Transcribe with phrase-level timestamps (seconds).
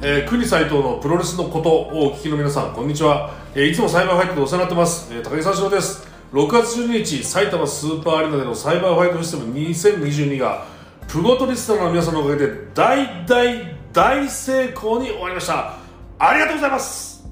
[0.00, 6.06] えー、国斎藤のプロレスのことをお聞きの皆さんこんにちは、えー、いつもサイバーファイトでお世話になってます、えー、高木三四郎です。
[6.32, 10.66] 6月12日埼玉スーパーアリーナでのサイバーファイトフェスティバル2022が
[11.08, 15.74] プゴトリスターの皆さんのおかげで大大大成功に終わりました。
[16.20, 17.26] ありがとうございます。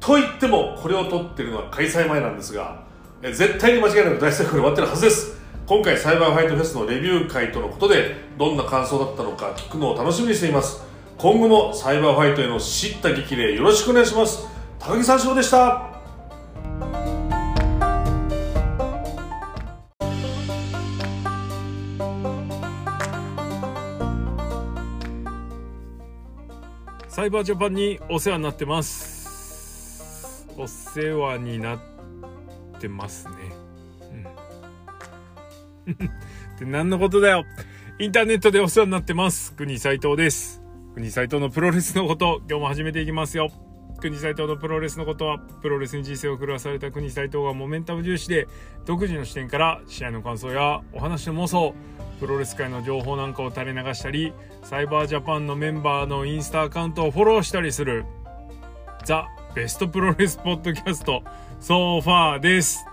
[0.00, 2.82] と言ってもこれを撮ってるのは開催前なんですが、
[3.20, 5.38] えー、絶対に間違いなく大成功で終わってるはずです。
[5.66, 10.90] 今回サイバーファイトフェスのレビュー会とのことでどんな感想だったのか聞くのを楽しみにしています。
[11.22, 14.44] 今後もサイバーファイトへの知った激励よろしくお願いします。
[14.80, 15.88] 高木三四郎でした。
[27.06, 30.48] サイバージャパンにお世話になってます。
[30.58, 31.78] お世話になっ
[32.80, 33.34] てますね。
[35.86, 35.92] うん。
[35.94, 37.44] って何のことだよ。
[38.00, 39.52] インターネットでお世話になってます。
[39.52, 40.61] 国斉藤です。
[40.94, 43.50] 国斎藤のプロレスのこと、今日も始めていきますよ。
[43.98, 48.46] 国斎藤のプロレスのことは、プロレスに人生を狂わされた国斎藤がモメンタム重視で、
[48.84, 51.74] 独自の視点から試合の感想やお話の妄想、
[52.20, 58.04] プロレス界の情報なんかを垂れ流したり、サイバージャパンのメンバーのインスタアカウントをフォローしたりする、
[59.06, 61.22] the best プロレスポッドキャスト、
[61.58, 62.84] so far です。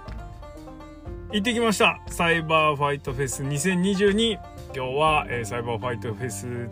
[1.33, 1.99] 行ってきました。
[2.07, 4.39] サイバーファイトフェス2022。
[4.73, 6.69] 今日は、えー、サイバーファイトフェス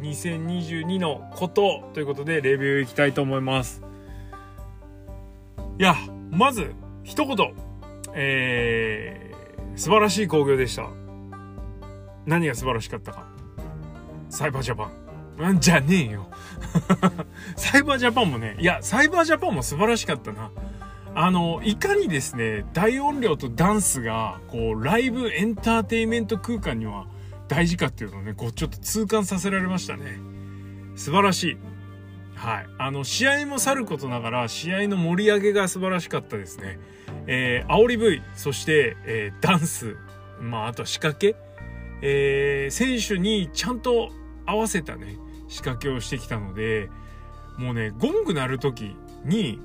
[0.00, 3.82] 2022のことということでレビューいきたいと思います。
[5.78, 5.94] いや、
[6.30, 7.54] まず一言、
[8.14, 10.88] えー、素晴らしい興行でした。
[12.26, 13.26] 何が素晴らしかったか。
[14.28, 15.00] サイバージャパン。
[15.40, 16.26] なんじゃねえよ。
[17.56, 20.50] サイバージャパンもね、いや、サイバージャパンも素晴らしかったな。
[21.14, 27.06] あの、いかにですね、大音量とダンスが、こう、ライブエンターテインメント空間には
[27.50, 30.20] 大事かっていうのをね、こうちょっと痛感させられましたね。
[30.94, 31.58] 素晴らしい。
[32.36, 32.66] はい。
[32.78, 36.78] あの、試合もさることながら、試合の盛り上げが素晴らしかったですね。
[37.26, 39.96] えー、煽り V、そして、えー、ダンス、
[40.40, 41.34] まあ、あとは仕掛け、
[42.02, 44.10] えー、選手にちゃんと
[44.46, 45.18] 合わせたね、
[45.48, 46.88] 仕掛けをしてきたので、
[47.58, 48.94] もうね、ゴング鳴る時
[49.24, 49.60] に、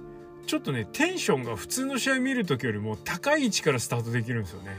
[0.47, 4.75] ちょっとね、テンションが普通の試合見る時よりも高い位置からスタートできるんですよね。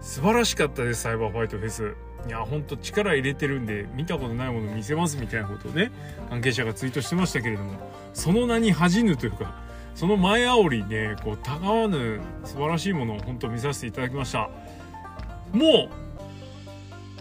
[0.00, 1.94] 素晴らしかったです、サイバーファイトフェス。
[2.26, 5.90] いや、ほんと力入れてるんで、見たことないもの見せますみたいなことをね、
[6.28, 7.72] 関係者がツイートしてましたけれども、
[8.14, 9.62] その名に恥じぬというか、
[9.94, 14.50] その前煽りね、こう、たがわぬ素晴らしいものを本当見させていただきました。
[15.52, 15.90] も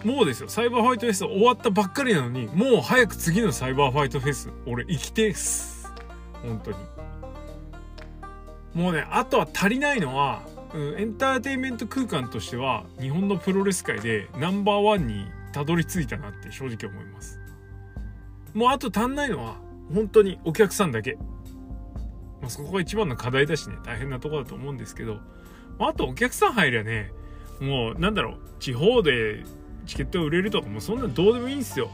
[0.03, 5.91] う、もうですよ、サイバーファイトフェス終わったばっかりなのに、もう早く次のサイバーファイトフェス、俺生きてっす。
[6.41, 6.77] 本当に。
[8.73, 10.41] もうね、あとは足りないのは、
[10.73, 17.39] エンターテインメント空間としては日本のプロレス界でナンバーワンにたどり着いたなって正直思います。
[18.53, 19.57] もうあと足んないのは
[19.93, 21.17] 本当にお客さんだけ、
[22.41, 23.77] まあ、そこが一番の課題だしね。
[23.83, 25.15] 大変なとこだと思うんですけど、
[25.79, 27.11] まあ、あとお客さん入りゃね
[27.59, 28.37] もうなんだろう。
[28.59, 29.43] 地方で
[29.87, 31.89] チケット売れるとかもうそんなどうでもいいんですよ。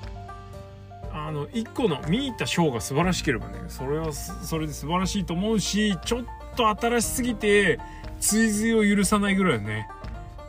[1.14, 6.26] あの1個の見に行ったショーが素晴らしければねそれはそれで素晴らしいと思うしちょっ
[6.58, 7.80] と新しすぎて
[8.26, 9.88] 追随を許さないぐらいのね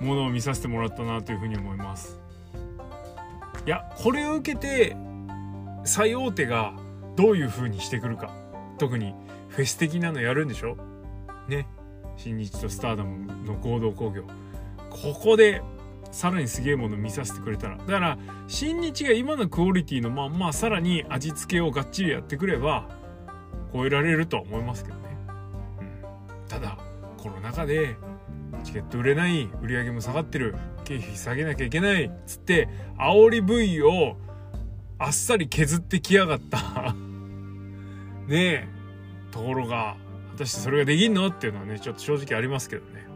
[0.01, 2.19] ものを見させてもらったなというふうに思います。
[3.67, 4.97] いやこれを受けて
[5.85, 6.73] 最大手が
[7.17, 8.33] どういうふうにしてくるか。
[8.79, 9.15] 特に
[9.49, 10.77] フェス的なのやるんでしょ？
[11.49, 11.67] ね。
[12.17, 14.23] 新日とスターダムの合同工業
[14.89, 15.61] ここで
[16.13, 17.77] さらにすげえもの見させてくれたら。
[17.77, 22.89] だから新日が今のクオリティのまあまあさらに味付けをがっちりやってくれば
[23.75, 25.06] 超えられるとは思いますけどね、
[27.27, 27.97] コロナ禍で
[28.63, 30.55] チケット売れない売り上げも下がってる
[30.85, 34.17] 経費下げなきゃいけないっつって煽り V を
[34.99, 36.95] あっさり削ってきやがった。
[38.29, 38.69] ねえ。
[39.33, 39.97] ところが
[40.33, 41.27] 果たしてそれができんの？
[41.27, 43.07] っていうのはねちょっと正直ありますけどね。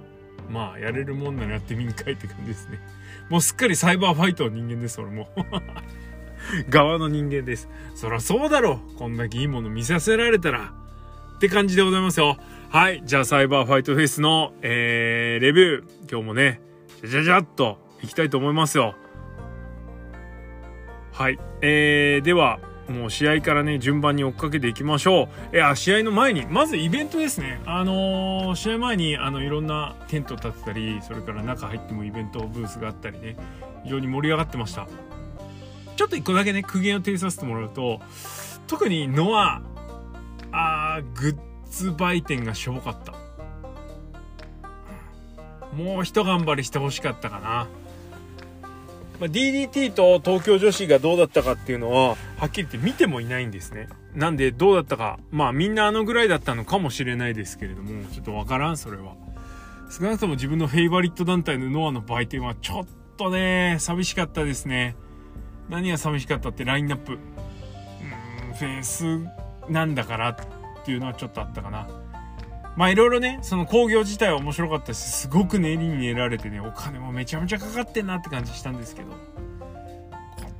[0.50, 2.80] まあやれるもんならやってみんかいって感じですね。
[3.30, 5.28] もうすっかりサイバーファイトの人間です俺も。
[6.68, 7.68] 側の人間です。
[7.94, 10.72] そりゃそうだろこんだけいいもの見させられたら。
[11.36, 12.36] って感じでございますよ。
[12.72, 13.02] はい。
[13.04, 16.60] じゃあ、サイバーファイトフェスの、えー、レビュー、今日もね、
[17.00, 18.94] じゃじゃじゃっといきたいと思いますよ。
[21.10, 21.38] はい。
[21.62, 25.56] えー、では、もう試合からね、順番に追っかけていきましょう。
[25.56, 27.60] いや、試合の前に、まずイベントですね。
[27.66, 33.36] あのー、試合前に、あの、いろんなテント立てたり、それから中入ってもイベントブースがあったりね、
[33.82, 34.86] 非常に盛り上がってました。
[35.96, 38.00] ちょっと一個だけね、苦言を呈させてもらうと、
[38.68, 39.60] 特にノア、
[40.52, 43.14] あ、グッ発売店がしょぼかった
[45.72, 47.68] もう一頑張りしてほしかったかな
[49.20, 53.90] まあ、DDT と東京女子がどうだったかっていうのは、はっきり言って見てもいないんですね。
[54.14, 59.12] なんでどうだったか、まあみんなあのぐらいだったのかもしれないですけれども、ちょっとわからん、それは。
[59.90, 62.86] 少なくとも自分のフェイバリット団体のノアの売店はちょっ
[63.18, 64.96] とね、寂しかったですね。
[65.68, 67.12] 何が寂しかったってラインナップ。
[67.12, 69.04] うん、フェース
[69.70, 71.88] なんだからっていうのはちょっとあったかな。
[72.76, 79.16] まあいろいろね、その工業自体は面白かったし、すごく練りに練られてね、お金もめちゃめちゃかかってんなって感じしたんですけど、こ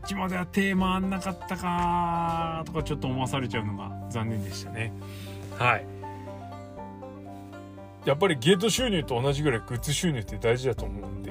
[0.04, 4.92] っちまではテーマあんなかったかとかちょっと思わされちゃうのが残念でしたね。
[5.58, 5.86] はい。
[8.04, 11.30] やっぱりゲート収入と同じぐらいグッズ収入って大事だと思うんで、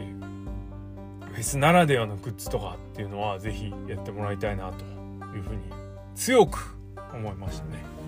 [1.33, 4.85] フェスならではのグッズとかっていうのはぜひやってもらいたいなと
[5.35, 5.61] いうふうに
[6.15, 6.77] 強く
[7.13, 7.98] 思いましたね。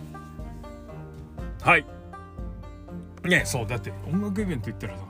[1.61, 1.85] はい。
[3.23, 5.03] ねそうだって音楽イベント行ったらさ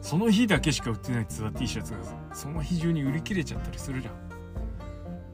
[0.00, 1.98] その日だけしか売ってないツアー T シャツが
[2.32, 4.14] その日中に売り切れちゃったりするじゃん。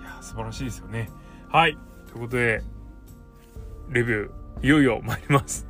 [0.00, 1.08] いや素晴らしいですよね。
[1.48, 1.78] はい。
[2.08, 2.62] ということで
[3.90, 5.69] レビューいよいよ参ります。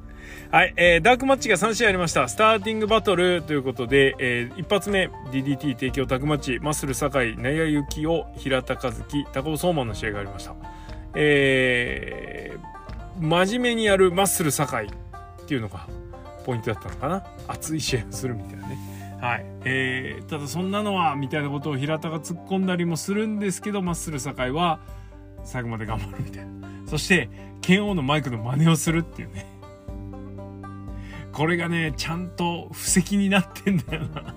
[0.51, 2.27] はい、えー、ダークマッチが3試合ありました。
[2.27, 10.57] スターティングバトルということで、えー、一発目、DDT 提供タグマッチ、マッスル酒井、納谷幸雄、平田和樹、高尾相馬の試合がありました。
[11.15, 14.91] えー、真面目にやるマッスル酒井っ
[15.47, 15.87] ていうのが
[16.45, 17.25] ポイントだったのかな？
[17.47, 19.19] 熱い試合をするみたいなね。
[19.21, 19.47] はい。
[19.65, 24.81] えー、ただそんなのは、みたいなことを平田が突っ込んだりもするんですけど、マッスル酒井は
[25.45, 26.51] 最後まで頑張るみたいな。
[26.89, 27.31] そして、
[27.61, 29.47] 剣王のマイクの真似をするっていうね。
[31.33, 34.35] これがね、ちゃんと布石になってんだよな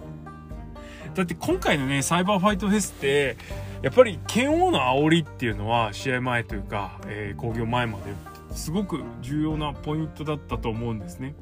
[1.16, 3.38] だって今回のね、サイバーファイトフェスって、
[3.82, 8.14] やっぱり剣王の煽りっていうのは試合前というか、えー、興行前まで
[8.56, 11.36] すごく重要なポイントだったと思うんですね。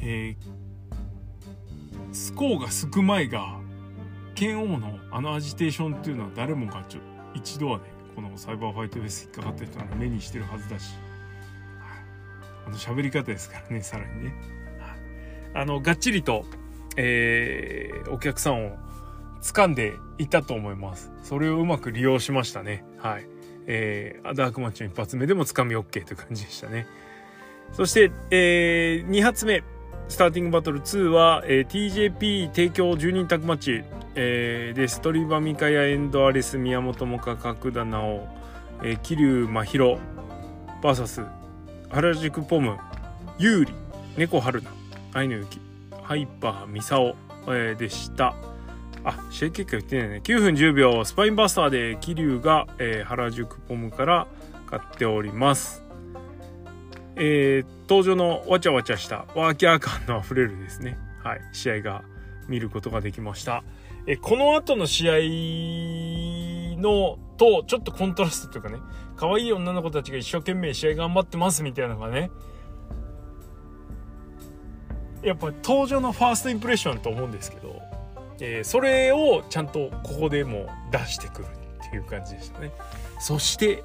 [0.00, 0.36] えー、
[2.12, 3.58] スコーがすく前が、
[4.34, 7.00] 剣王のあのアジテーションっていうのは誰もがちょ
[7.34, 7.84] 一度はね、
[8.16, 10.94] このサイバーファイトフェス引っかかった人が目にしてるはずだし。
[12.66, 14.34] あの喋り方ですからね、さらにね。
[15.54, 16.44] あの、がっちりと、
[16.96, 18.76] えー、お客さんを
[19.40, 21.12] 掴んでいたと思います。
[21.22, 22.84] それをうまく利用しましたね。
[22.98, 23.26] はい。
[23.66, 26.86] えー、ダークマッチの一発目でも掴み OK という感じでしたね。
[27.72, 29.62] そして、えー、2発目、
[30.08, 33.84] スターティングバトル2は、えー、TJP 提供10人タッグマッチ、
[34.14, 38.28] えー、で、ストリバミカヤエンドアレス宮本もか角田直、
[38.82, 39.98] えー、桐生真宙
[40.82, 41.43] VS
[41.94, 42.76] 原宿ポム、
[43.38, 43.72] 有利、
[44.16, 44.70] 猫春菜、
[45.12, 45.60] 愛の雪、
[46.02, 47.14] ハイパー、ミサオ、
[47.46, 48.34] えー、でした。
[49.04, 50.20] あ、試合結果言ってないね。
[50.24, 54.26] 9分10秒、スパインバスターで桐生が、えー、原宿ポムから
[54.66, 55.84] 買っております。
[57.14, 60.98] えー、登場のわちゃわちゃしたワーキャー感のあふれるですね。
[61.22, 62.02] はい、試合が
[62.48, 63.62] 見ることができました。
[64.08, 65.14] えこの後の試合
[66.82, 68.78] のとちょっとコントラストというかね、
[69.16, 72.30] 可愛い女の子たちが一生懸命試合頑張ってますみたいなのがね。
[75.22, 77.80] やっぱ登場のファーストインプレッションと思うんですけど、
[78.40, 81.46] えー、それをちゃんとここでも出してくる
[81.86, 82.72] っていう感じでしたね。
[83.18, 83.84] そして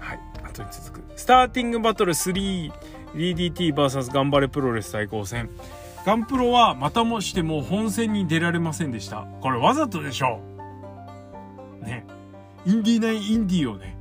[0.00, 1.04] はい後に続く。
[1.16, 5.50] スターティングバトル 3DDTVS 頑張れプロレス対抗戦。
[6.04, 9.26] ガンプロはまたもしても本戦に出られませんでした。
[9.40, 10.40] これわざとでしょ
[11.80, 11.84] う。
[11.84, 12.06] ね。
[12.64, 13.95] インディーナインインディーをね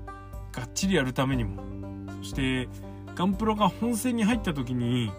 [0.55, 1.61] がっちりやるためにも
[2.21, 2.69] そして
[3.13, 5.11] ガンプロが本戦に入った時に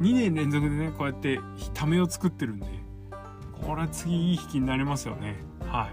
[0.00, 1.40] 2年連続でねこうやって
[1.72, 2.66] ためを作ってるんで
[3.62, 5.36] これは次いい引きになりますよね。
[5.66, 5.88] は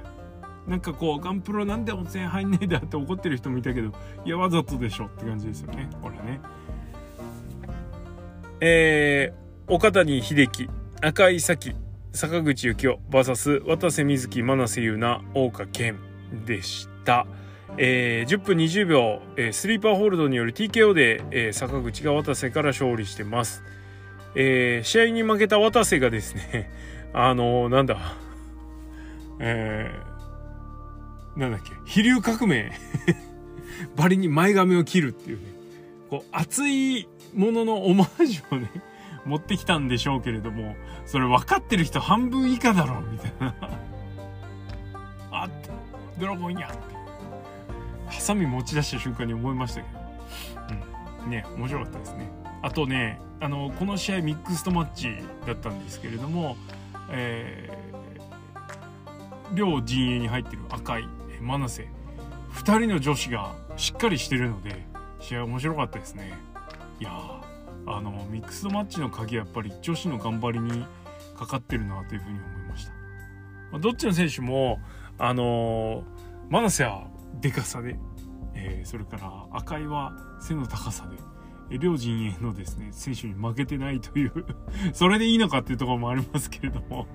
[0.68, 0.70] い。
[0.70, 3.92] なんかこうガンプロなんで温泉入んねえだって怒ってる人もいたけど
[4.26, 5.90] いやわざとでしょって感じですよね。
[6.02, 6.42] これね。
[8.60, 10.70] えー、岡谷秀樹
[11.02, 11.76] 赤井咲
[12.14, 15.98] 坂口幸雄 VS 渡瀬瑞希真瀬優奈大岡健
[16.46, 17.26] でした。
[17.78, 23.64] えー、10分20秒、えー、スリーパーホールドによる TKO で、えー、坂口が渡瀬から勝利してます、
[24.36, 26.70] えー、試合に負けた渡瀬がですね
[27.14, 27.98] あのー、なんだ
[29.40, 32.72] えー、なんだっけ飛竜革命
[33.96, 35.46] バリに前髪を切るっていうね
[36.10, 38.70] こう熱いもののオマージュをね
[39.26, 40.76] 持ってきたんでしょうけれども
[41.06, 43.56] それ分かってる人半分以下だろみたいな。
[45.32, 45.50] あ
[46.20, 46.91] ドラゴンやって。
[48.12, 50.00] ハサミ持ち出した瞬間に思いましたけど、
[51.24, 52.30] うん、ね面白かったですね。
[52.62, 55.10] あとねあのこの試合ミックストマッチ
[55.48, 56.58] だったんですけれども、
[57.10, 61.08] えー、両陣営に入ってる赤い
[61.42, 61.88] 真瀬
[62.54, 64.86] 2人の女子がしっかりしてるので
[65.20, 66.34] 試合面白かったですね。
[67.00, 67.12] いや
[67.88, 70.86] あのミックスドマッチの鍵はやっぱり女子の頑張りに
[71.36, 72.92] かかってるなというふうに思いました、
[73.72, 74.80] まあ、どっちの選手も
[75.18, 76.04] あの
[76.50, 77.08] 真瀬は
[77.40, 77.98] でかさで、
[78.56, 81.18] えー、それから赤いは背の高さで。
[81.72, 84.46] え両陣営のですね選手に負けてないという。
[84.94, 87.08] それでいいのかっていうところもありますけれども。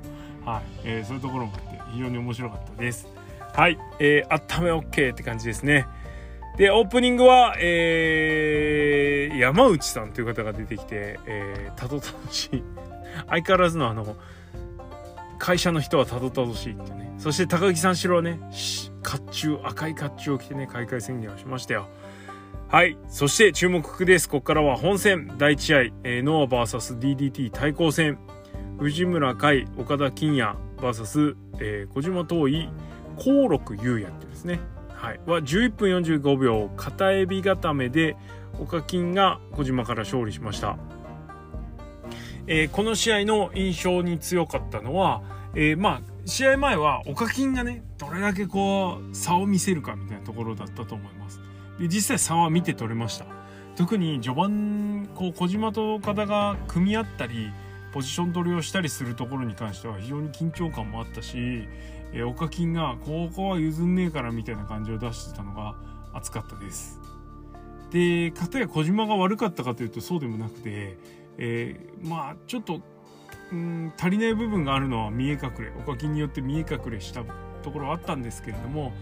[0.45, 3.07] はい、えー、そういうところもあって非常に面白かったです。
[3.53, 3.79] はい。
[3.99, 5.87] えー、温め OK って感じですね。
[6.57, 12.65] でオープニングは、えー、山内さんという方が出てきて、えー、たどたどしい。
[13.29, 14.17] 相変わらずのあの
[15.39, 17.13] 会社の人はたどたどしいってね。
[17.19, 18.41] そして高木三四郎はね
[19.07, 21.87] 甲冑赤い甲冑を着てね開会宣言をしましたよ。
[22.69, 22.99] はい。
[23.09, 24.29] そして注目です。
[24.29, 25.33] ここからは本戦。
[25.39, 28.19] 第1試合、えー、ノア VSDDT 対抗戦。
[28.79, 32.69] 藤村海岡田金也 VS、えー、小島遠い
[33.17, 34.59] 幸六優也ってですね。
[34.93, 35.21] はい。
[35.25, 36.69] は11分45秒。
[36.77, 38.17] 片エビ固めで
[38.59, 40.77] 岡金が小島から勝利しました。
[42.49, 45.23] えー、この試合の印象に強かったのは、
[45.55, 51.41] えー、まあ試合前は岡金がねどれだけこう差を見せるかみたいなところだったと思います。
[51.79, 53.27] で実際差は見て取れました。
[53.77, 57.51] 特に序盤こう小島と岡田が組み合ったり
[57.93, 61.69] ポジション取りをしたりするところに関しては非常に緊張感もあったし、
[62.13, 65.77] え、岡金がここは譲んねえからみたいな感じを出してたのが
[66.13, 66.99] 熱かったです。
[67.91, 70.99] で片や小島が悪かったかというとそうでもなくて、
[71.39, 72.81] えー、まあちょっと
[73.53, 77.23] うん足りない部分があるのは見え隠れおかきによって見え隠れした
[77.63, 78.93] ところはあったんですけれども、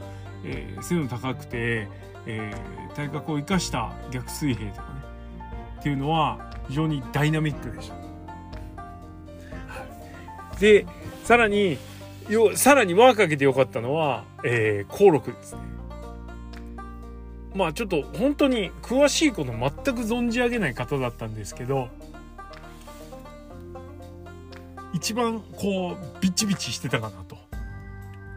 [0.44, 1.88] えー、背の高くて、
[2.26, 4.88] えー、体格を生かした逆水平とかね
[5.80, 7.96] っていうのは非常にダイナミックでした。
[10.58, 10.86] で
[11.24, 11.78] さらに
[12.28, 15.60] よさらに輪かけてよかったのは、えー、幸六ですね。
[17.54, 21.88] まあちょっと本当に詳しいこと全く存じ上げない方だったんですけど
[25.04, 27.37] 一番こうビチビチしてたかなと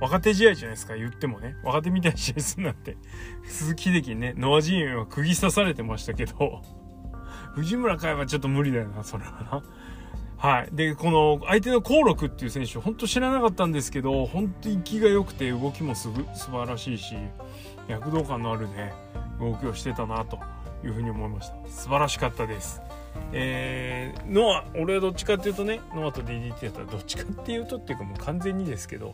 [0.02, 2.98] 若手試合じゃないですか言ってもね若手みたいな試合するなんて
[3.48, 6.62] 鈴木秀樹ねノア陣営は釘刺されてましたけど
[7.56, 9.64] 藤村海はちょっと無理だよなそれはな。
[10.40, 10.70] はい。
[10.72, 17.16] で、この相手の幸六っていう選手、本当知らなかったんですけど、本当に気が良くて動きもすぐ素晴らしいし、
[17.88, 18.94] 躍動感のあるね、
[19.40, 20.38] 動きをしてたなと
[20.84, 21.56] いうふうに思いました。
[21.68, 22.84] 素晴らしかったです。
[23.34, 29.14] えー、ノア俺はどっちかっていうとねノアと DDT だったらどっちかっていうとっていうかもう完全にですけど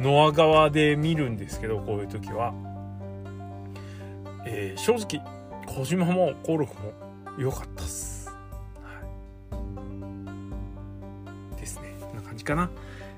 [0.00, 2.52] ノア側で見るんですけどこういう時は、
[4.46, 5.24] えー、正直
[5.66, 6.74] 小島もコールも
[7.38, 8.34] 良かったっす、は
[11.56, 11.94] い、ですね。
[12.00, 12.70] こんな感じかな。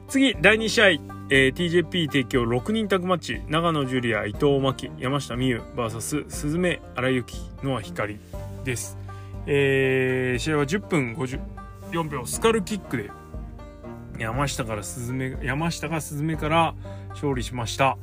[0.08, 3.42] 次第2試合、えー、TJP 提供6人タグマッチ。
[3.48, 8.18] 長野ジュリア伊藤真希山下美夢 VS 鈴目荒幸ノア光
[8.64, 9.05] です。
[9.46, 13.10] えー、試合は10分54秒スカルキックで。
[14.18, 16.74] 山下からスズメ山下がスズメから
[17.10, 17.98] 勝利しました。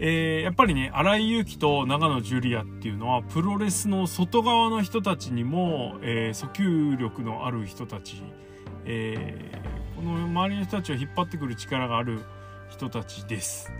[0.00, 8.22] えー、やっぱりね新井祐希と長野ジュリアっていうのはプロレスの外側の人たちにも、えー、訴求力のある人たち、
[8.84, 12.20] えー、この周りの人たちを引っ張ってくる力がある
[12.70, 13.72] 人たちです、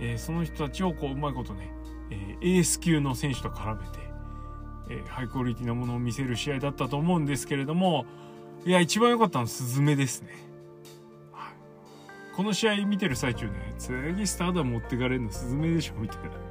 [0.00, 1.72] えー、その人たちをこううまいことね、
[2.12, 4.05] えー、エース級の選手と絡めて
[4.88, 8.06] えー、ハイクオリティなものを見せる試合だったと思うんですけれども
[8.64, 10.28] いや一番良かったのはスズメですね、
[11.32, 16.46] はい、この試合見てる最中ね次スターダム持ってかれるのスズメでしょみたいな。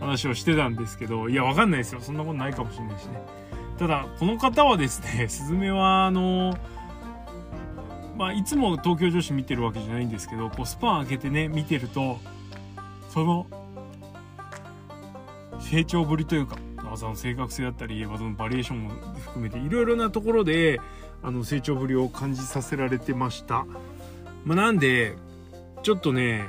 [0.00, 2.00] 話をしてたんですけどいやわかんないですよ。
[2.00, 3.22] そんなことないかもしれないしね。
[3.78, 6.56] ただこの方はですねスズメはあの
[8.16, 12.20] まあ、いつも東京女子見てるわけじゃないんですけどこうスパン開けてね見てると
[13.08, 13.48] その
[15.58, 16.56] 成長ぶりというか
[16.94, 20.80] 技の正確性だったり技のバリエーションも含めていろいろなところで
[21.22, 23.66] あの成長ぶりを感じさせられてました、
[24.44, 25.16] まあ、なんで
[25.82, 26.44] ちょっとね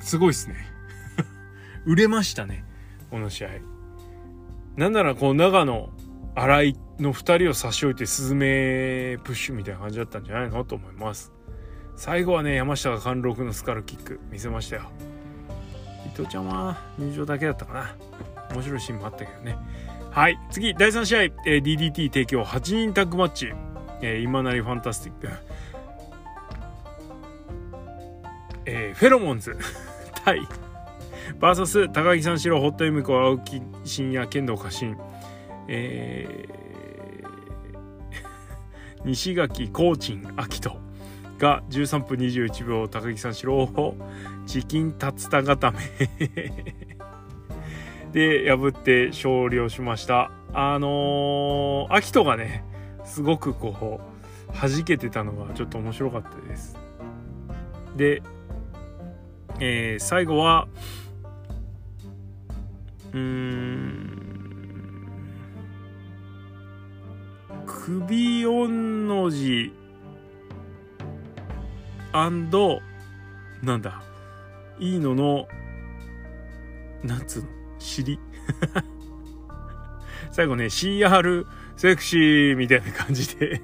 [0.00, 0.56] すごいっすね。
[1.86, 2.64] 売れましたね
[3.10, 3.48] この試合。
[4.76, 5.90] なんならこう長野
[6.34, 11.32] 新井の2人を差し置いてスズメプッシュみたいな感じだったんじゃないのと思います。
[11.94, 14.90] 最後はね山下が貫禄のスカルキック見せましたよ。
[16.06, 17.96] 伊藤ちゃんは入場だけだったかな。
[18.52, 19.56] 面白いシーンもあったけどね。
[20.10, 20.38] はい。
[20.50, 22.42] 次第3試合、えー、DDT 提供。
[22.42, 23.52] 8人タッグマッチ、
[24.02, 25.28] えー、今なりファンタスティック。
[28.66, 29.56] えー、フェロモンズ。
[30.24, 30.46] 対。
[31.40, 34.96] バーサス高木三四郎堀田由美子青木真也剣道家臣。
[35.68, 40.76] えー、 西垣コーチン秋人
[41.38, 43.96] が13分21秒高木三四郎を
[44.46, 45.78] チキン竜田固め
[48.12, 50.30] で破って勝利をしました。
[50.52, 52.62] あのー、秋人がね
[53.04, 54.00] すごくこ
[54.50, 56.78] う弾けてたのがちょっと面白かったです。
[57.96, 58.22] で、
[59.60, 60.68] えー、最後は
[63.12, 64.02] うん
[67.66, 69.72] 首音の字
[73.62, 74.02] なんだ
[74.78, 75.48] いいのの
[77.02, 77.61] なんつうの。
[77.82, 78.18] 尻。
[80.30, 81.46] 最後ね CR
[81.76, 83.62] セクシーみたいな感じで。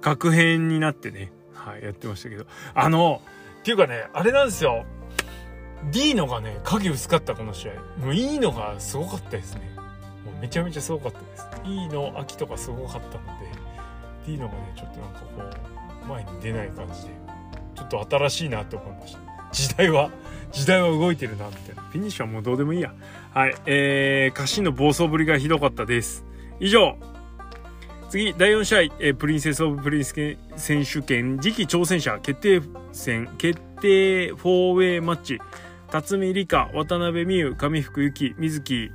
[0.00, 2.46] 確変になってね、はい、やってましたけど。
[2.74, 3.22] あの
[3.60, 4.84] っていうかねあれなんですよ。
[5.90, 7.72] D のがね影薄かったこの試合。
[8.04, 9.74] もういいのがすごかったですね。
[10.24, 11.46] もうめちゃめちゃすごかったです。
[11.64, 13.46] E の秋とかすごかったので
[14.26, 15.26] D のがねちょっとなんかこ
[16.04, 17.08] う前に出ない感じで
[17.74, 19.23] ちょっと新しいなって思いました。
[19.54, 20.10] 時代は
[20.50, 21.82] 時代は動いてるなみたいな。
[21.82, 22.92] フィニッシュはもうどうでもいいや。
[23.32, 26.24] はいえー、家臣の暴走ぶりがひどかったです。
[26.60, 26.96] 以上。
[28.10, 30.14] 次第4試合、えー、プリンセス・オブ・プリンス
[30.56, 32.62] 選手権次期挑戦者決定
[32.92, 33.28] 戦。
[33.38, 35.38] 決定フォーウェイマッチ。
[35.90, 38.90] 辰巳梨花渡辺美優上福由紀水木。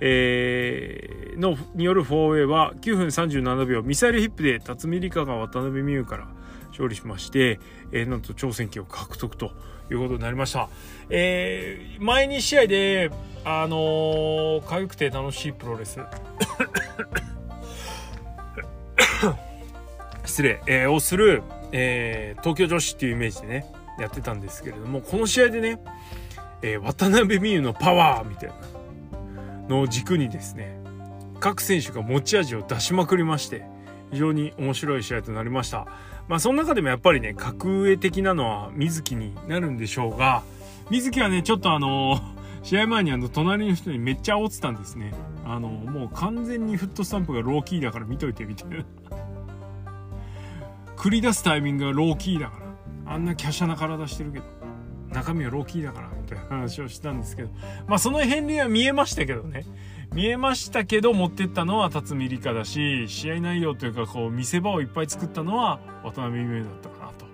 [0.00, 3.82] えー、のによる 4way は9分37秒。
[3.82, 6.28] ミサイルヒップで辰巳梨花が渡辺美優から
[6.70, 7.60] 勝利しまして、
[7.92, 9.52] えー、なんと挑戦権を獲得と。
[9.90, 10.68] いうことになりました。
[11.10, 13.10] えー、前2試合で、
[13.44, 16.00] あのー、痒くて楽しいプロレス。
[20.24, 21.42] 失礼、えー、をする、
[21.72, 23.66] えー、東京女子っていうイメージでね
[23.98, 25.80] やってたんですけれどもこの試合でね、
[26.62, 28.54] えー、渡辺美優のパワーみたいな
[29.68, 30.80] の軸にですね
[31.40, 33.64] 各選手が持ち味を出しまくりまして
[34.10, 35.86] 非常に面白い試合となりました。
[36.28, 40.42] まあその中でもやっぱりね格上的なのは水木になるんでしょうが
[40.90, 42.18] 水木はねちょっとあの
[42.62, 45.12] 試合前にあの隣の人にめっちゃ煽ってたんですね。
[45.44, 48.76] あのもう完全にフットスタンプがローキーだから見といてみたいな。
[50.96, 52.58] 繰り出すタイミングがローキーだか
[53.04, 53.12] ら。
[53.12, 54.44] あんな華奢な体してるけど。
[55.10, 57.50] 中身はローキーだからみたいな話をしたんですけど。
[57.86, 59.66] まあその辺には見えましたけどね。
[60.14, 67.26] 見えましたけど持ってったのは辰巳梨花だし試合内容というかこう見せ場をいっぱい作ったのは渡辺夢だったかなと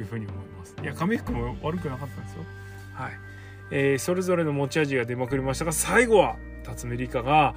[0.00, 0.76] いうふうに思います。
[0.80, 2.44] いや上福も悪くなかったんですよ。
[2.94, 3.12] はい、
[3.72, 7.54] えー、それぞれの持ち味が出まくりましたが最後は辰巳梨花が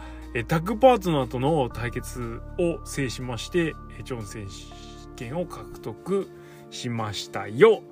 [0.47, 6.27] タッグパートナーとの対決を制しましてチョン選手権を獲得
[6.71, 7.83] しましたよ。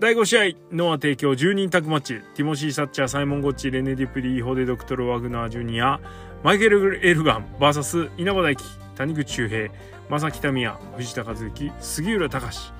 [0.00, 6.00] 第5試合、ノア提供10人タッグマッチ、ティモシー・サッチャー、サイモン・ゴッチ、レネ・デュプリー、ホデ・ドクトル・ワグナー・ジュニア、
[6.42, 8.64] マイケル・エルガン、VS 稲葉大輝、
[8.96, 9.70] 谷口周平、
[10.10, 12.72] 正木民也、藤田和之、杉浦隆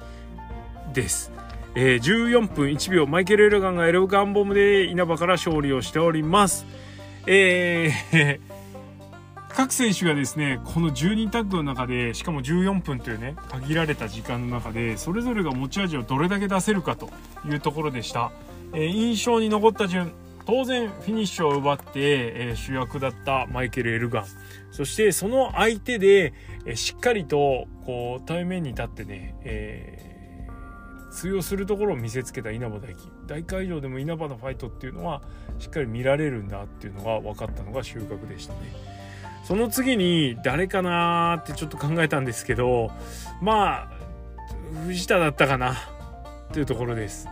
[0.92, 1.31] です。
[1.75, 6.66] えー、14分1秒、マイケル・エルガンがエルガンボムで稲葉から勝利をしております。
[7.27, 8.52] えー
[9.55, 17.11] 各選手がですねこの10人タッグの中でしかも14分というね限られた時間の中でそれぞれが持ち味をどれだけ出せるかと
[17.45, 18.33] いうところでした、
[18.73, 20.12] えー、印象に残った順
[20.45, 24.27] 当然フィニッシュを奪って、えー、主役だったマイケル・エルガン。
[24.71, 26.35] そしてその相手で、
[26.65, 33.12] えー、しっかりとこう対面に立ってね、えー、通用するところを見せつけた稲葉大輝。
[33.27, 35.23] 大会場でも稲葉のファイトっていうのは
[35.59, 39.02] しっかり見られるんだっていうのが分かったのが収穫でしたね。
[39.43, 42.91] その次に誰かなってちょっと考えたんですけど
[43.41, 43.89] まあ
[44.87, 45.77] 藤田だったかな
[46.53, 47.29] というところです。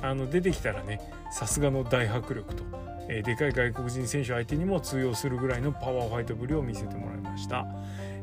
[0.00, 1.00] あの出てきたらね
[1.30, 2.64] さすがの大迫力と、
[3.08, 7.66] えー、でかい外国人選手相手にも通用するぐらいのパワーファイトぶりを見せてもらいました、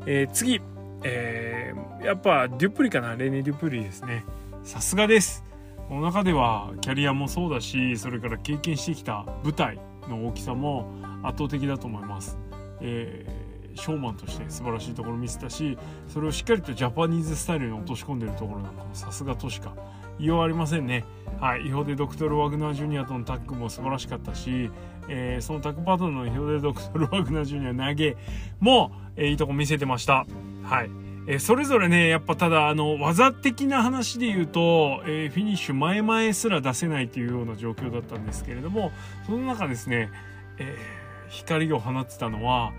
[0.06, 0.60] えー、次、
[1.02, 4.24] えー、やっぱデュプリかなレネ・デュプリですね。
[4.62, 5.42] さすがです。
[5.88, 10.86] この中ではキャリアもそうだしそれから経験してきた舞台の大きさも
[11.24, 12.38] 圧倒的だと思います。
[12.80, 19.74] えー、ショーマンとして素晴らしいところを見せたしそれをしっかりとジャパニーズスタイルに落とし込んでるところなんかもさすがとしか
[20.18, 21.04] 言いようありませんね。
[21.40, 24.70] はい、違法でドクトル・ワグナー・ジュニアとのタッグも素晴らしかったし、
[25.08, 28.18] えー、そのタッグパートナーの違法でドクトル・ワグナー・ジュニア投げ
[28.60, 30.26] も、えー、いいとこ見せてました。
[30.62, 30.90] はい。
[31.26, 38.92] えー、それぞれね、やっぱただ、あの、技的な話で言うと、えー、フィニッシュ前々すら出せないというような状況だったんですけれども、
[39.26, 40.10] その中ですね、
[40.58, 40.99] えー、
[41.30, 42.72] 光を放ってたのは、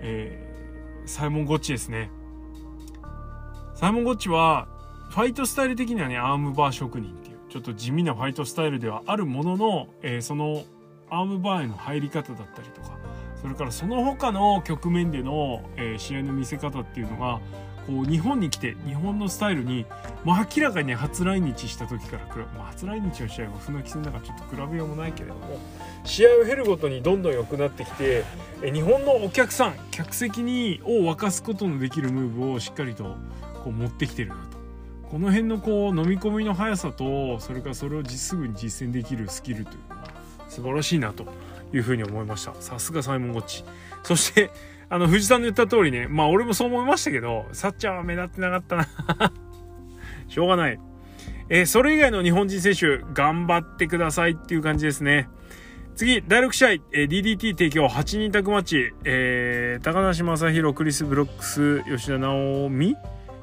[0.00, 0.42] え
[1.04, 2.10] サイモン・ゴッチですね。
[3.74, 4.68] サイモン・ゴッチは、
[5.10, 10.64] ファイトスタイル的にはね、アームバー職人っていう、ちょっと地味なファイトスタイルではあるものの、えその
[11.10, 12.96] アームバーへの入り方だったりとか、
[13.40, 17.40] それからその他の局面での、え試合の見せ方っていうのが、
[17.86, 19.86] こう日本に来て日本のスタイルに、
[20.24, 25.58] まあ、明らかに、初来日した時から比べ、まあ、初来日の試合は船木戦だからちょっと比べようもないけれども
[26.04, 28.24] 試合を経るごとにどんどん良くなってきて
[28.62, 33.16] 日本のお客さん客席にを沸かすことのできるムーブをしっかりと
[33.62, 34.56] こう持ってきてるなと。
[35.10, 40.08] この辺のこう飲み込みの速さとそれからそれをすぐに実践できるスキルというのは
[40.48, 41.26] 素晴らしいなと
[41.72, 43.64] いうふうに思いましたさすがサイモン・ゴッチ
[44.02, 44.50] そして
[44.88, 48.86] あの、藤さんの言った通りね、まあ俺もそう思いましたけど、サッチャーは目立ってなかったな
[50.28, 50.78] しょうがない。
[51.48, 55.28] えー、それ以外の日本人選手、頑張ってくださいっていう感じですね。
[55.96, 62.96] 次、第6試合、えー、DDT 提供8人宅マッチ、えー、高梨正宏、クリス・ブロックス、吉田直美、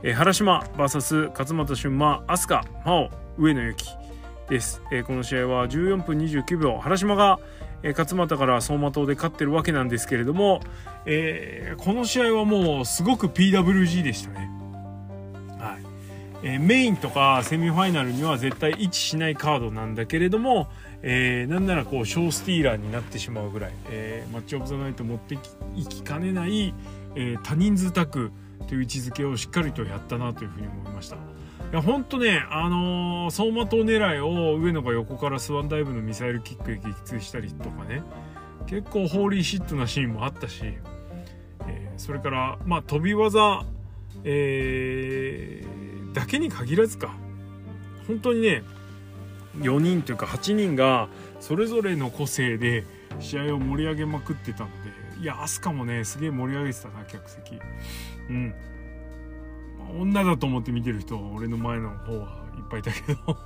[0.04, 3.88] えー、原島 VS 勝俣俊馬、飛鳥、真央、上野由紀
[4.50, 5.04] です、えー。
[5.04, 7.40] この試合は14分29秒、原島が、
[7.84, 10.62] え、勝俣から走馬灯で勝ってるわけなんですけれども、
[11.06, 14.50] えー、この試合はもうすごく PWG でしたね。
[15.60, 15.86] はい
[16.44, 20.70] えー、メインとかセミファイナルには絶対位置しないカードなんだけれども、
[21.02, 25.36] えー、なんならこうショースティーラーになってしまうぐらい、えー、マッチ・オブ・ザ・ナイト持って
[25.76, 26.74] いきかねない、
[27.16, 28.32] えー、多人数タッグ
[28.74, 31.16] という位置づけをしっかりとやったなというふうに思いました。
[31.16, 31.20] い
[31.72, 38.02] や本当ね、あのー、走馬灯狙いを上野が横からスワンダイブのミサイルキックで撃墜したりとかね。
[38.66, 40.64] 結構ホーリーシットなシーンもあったし、
[41.68, 43.64] えー、それからまあ飛び技、
[44.24, 47.14] えー、だけに限らずか。
[48.08, 48.64] 本当にね
[49.60, 51.10] 4人というか8人が
[51.40, 52.86] それぞれの個性で
[53.20, 54.70] 試合を盛り上げまくってたの。
[55.24, 57.58] いや飛鳥もねすげえ盛り上げてたな客席。
[58.30, 58.54] うん。
[59.98, 63.38] 女だと思って見てる人は俺の前の方はいっぱいいたけど。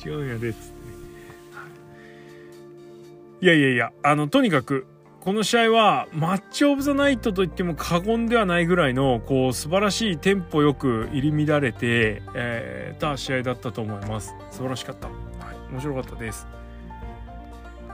[0.02, 0.74] 違うんやでっつって
[3.44, 4.86] いやいやいやあのとにかく
[5.20, 14.34] この試合はマッチ・オブ・ザ・ナイトと言っても過言ではないぐらいのこう素晴らしいテンポよく入り乱れて、えー、た試合だったと思います。
[14.50, 16.46] 素晴らしかった、はい、面白かったです。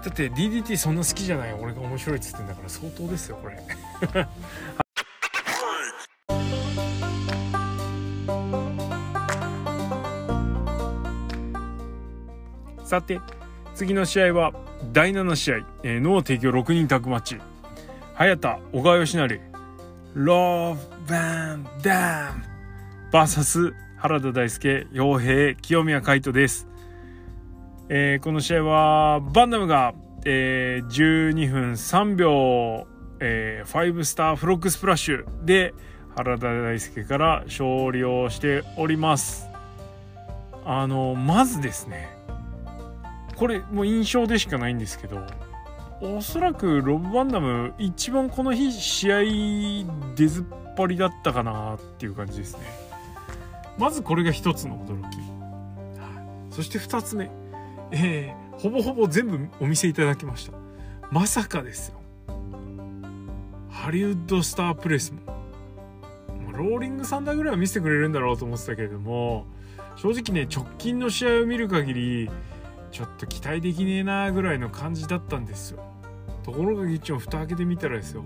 [0.03, 3.59] だって DDT そんな好きじゃない俺が面白いっつってんだから相当ですよこれ。
[12.85, 13.21] さて
[13.75, 14.53] 次の試合は
[14.93, 17.39] 第7試合、えー、脳提供6人タッグマッチ
[18.15, 19.41] 早田小川義成。
[20.15, 20.77] ロー
[21.09, 22.43] バンダム
[23.13, 26.67] VS 原田大輔傭兵清宮海斗です、
[27.93, 30.87] えー、この試合はバンダムが、えー、
[31.33, 32.87] 12分3秒、
[33.19, 35.75] えー、5スターフロックスプラッシュで
[36.15, 39.49] 原田大輔から勝利をしております。
[40.65, 42.17] あのまずですね
[43.35, 45.27] これもう印象でしかないんですけど
[46.01, 49.19] おそらくロブ・バンダム一番この日試合
[50.15, 50.45] 出ずっ
[50.77, 52.61] ぱりだったかなっていう感じですね。
[53.79, 55.19] まずこれが一つの驚き、
[56.55, 57.29] そして二つ目。
[57.93, 60.53] えー、ほぼほぼ全部お見せいただきました。
[61.11, 62.01] まさかですよ。
[63.69, 65.21] ハリウッドスタープレスも。
[66.53, 69.47] ローリングサンダーぐらいは見せてくれるんだろうと思ってたけれども
[69.97, 72.31] 正直ね直近の試合を見る限り
[72.91, 75.83] ちょっと期待できねえなぐらいの感じだったんですよ。
[76.43, 78.25] ところがギッチン蓋開けてみたらですよ。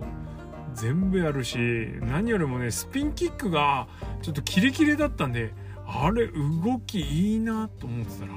[0.74, 1.58] 全部やるし
[2.00, 3.86] 何よりもねスピンキックが
[4.22, 5.52] ちょっとキレキレだったんで
[5.86, 8.32] あれ動きいいなと思ってたら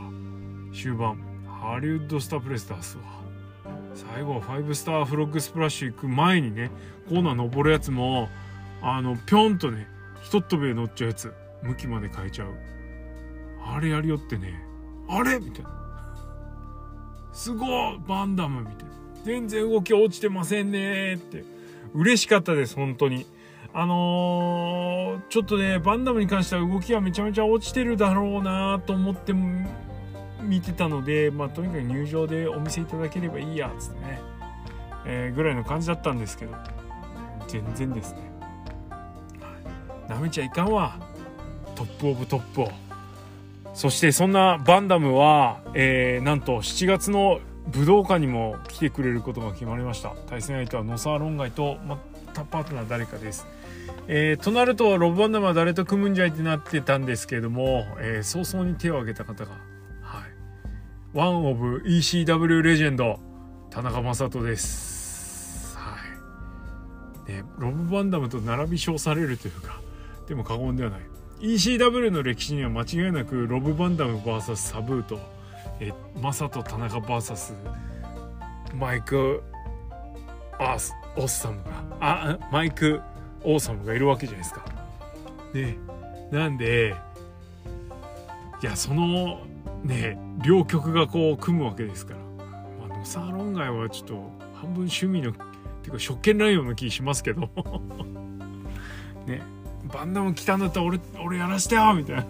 [0.74, 3.04] 終盤ハリウッドスタープレス出すわ
[3.94, 6.72] 最後は5スターフロッグスプラッシュ行く前にね
[7.10, 8.30] コーナー登るやつも
[8.82, 9.88] あのぴょんとね
[10.22, 12.50] ひとっ飛びで乗っちゃうやつ向きまで変えちゃう
[13.66, 14.62] あれやりよってね
[15.10, 15.78] あれみたいな
[17.38, 18.92] すごいバンダムみたいな。
[19.24, 21.44] 全然動き落ちてませんねって。
[21.94, 23.28] 嬉しかったです、本当に。
[23.74, 29.34] あのー、ちょっとね、バンダムに関しては動きはめちゃめちゃ落ちてるだろうなと思って
[30.42, 34.22] 見てたので、まあ、とにかく入場でお見せいただければいいやつってね、
[35.06, 36.56] えー、ぐらいの感じだったんですけど
[37.48, 38.20] 全然ですね。
[40.08, 40.98] なめちゃいかんわ。
[41.76, 42.72] トップオブトップを。
[43.74, 50.14] そしてそんなバンダムは、えー、なんと7月の武道館にも来てくれることが決まりました。
[50.28, 51.98] 対戦相手はノサーロンガイとま
[52.34, 53.46] たパートナー誰かです。
[54.08, 59.52] えー、となるとロブ・バンダムは誰と組むんじゃいってなってたんですけれども、えー、早々に手を挙げた方が、
[61.18, 63.20] ワン・オブ ECW レジェンド
[63.72, 65.98] 田中将人です、は
[67.28, 67.32] い。
[67.32, 69.82] ね、ロブ・バンダムと並び称されるというか
[70.28, 71.00] でも過言ではない。
[71.40, 75.20] ECW の歴史には間違いなくロブ・バンダム VS サブーと、
[75.80, 77.56] えー、マサト田中 VS
[78.76, 79.42] マイク・
[80.60, 83.02] アースオッサムがあマイク
[83.44, 84.64] 王様がいるわけじゃないですか。
[85.56, 85.78] ね
[86.32, 86.96] なんで
[88.62, 89.42] いやその
[89.84, 92.20] ね両極がこう組むわけですから、
[92.88, 94.14] まあ、ノサロン街はちょっと
[94.54, 97.50] 半分趣味のっていうか職権乱用の気しますけど。
[99.26, 99.42] ね。
[99.94, 102.26] バンダム来たんだったら俺俺やらしてよみたいな。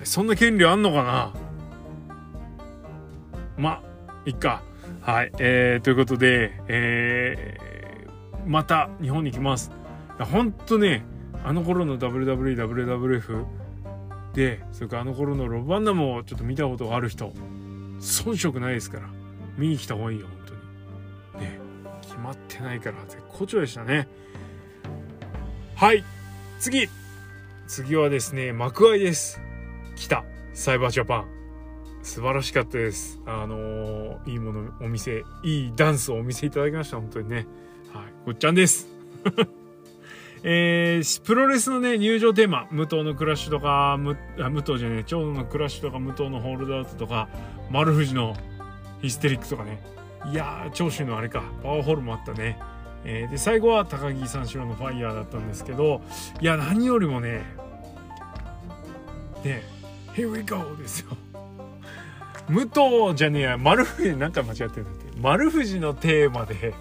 [0.04, 1.32] そんな権利あんのかな？
[3.56, 3.82] まあ
[4.26, 4.62] いっか。
[5.00, 5.32] はい。
[5.38, 7.66] えー、ということでえー
[8.46, 9.72] また日本に来ます。
[10.18, 11.04] ほんとね
[11.44, 13.44] あの頃の WWWWF
[14.36, 17.32] でそれからあの頃のロブバンダムをちょっと見たことがある人
[17.98, 19.08] 遜色ないですから
[19.56, 20.36] 見に来た方がいいよ本
[21.32, 21.44] 当に。
[21.46, 21.58] ね
[22.02, 24.06] 決まってないから絶好調でしたね。
[25.74, 26.04] はい
[26.60, 26.88] 次。
[27.66, 29.40] 次はですね幕開です。
[29.96, 30.22] 来た
[30.52, 31.26] サイバージャパン。
[32.02, 33.18] 素晴らしかったです。
[33.24, 37.46] あのー、いいものお店いいダンスをお見せいただきました本当にね。
[37.94, 38.86] はい、ごっちゃんです。
[40.42, 44.16] えー、プロレスのね、入場テーマ、武藤のクラッシュとか、武
[44.62, 47.28] 藤じゃねえ、長野のクラッシュとか、武藤のホールドアウトとか、
[47.70, 48.36] 丸藤の
[49.02, 49.82] ヒステリックとかね。
[50.30, 52.58] いやー、長州のあれか、パワーホールもあったね。
[53.04, 56.02] えー、で、最後は高木三四郎のファイヤーだったんですけど、
[56.40, 57.44] いや、何よりもね、
[59.44, 59.62] ね、
[60.14, 60.76] Here we go!
[60.76, 61.08] ですよ。
[62.48, 65.20] 武藤じゃねえや、丸藤、なんか間違ってるんだって。
[65.20, 66.74] 丸藤のテーマで、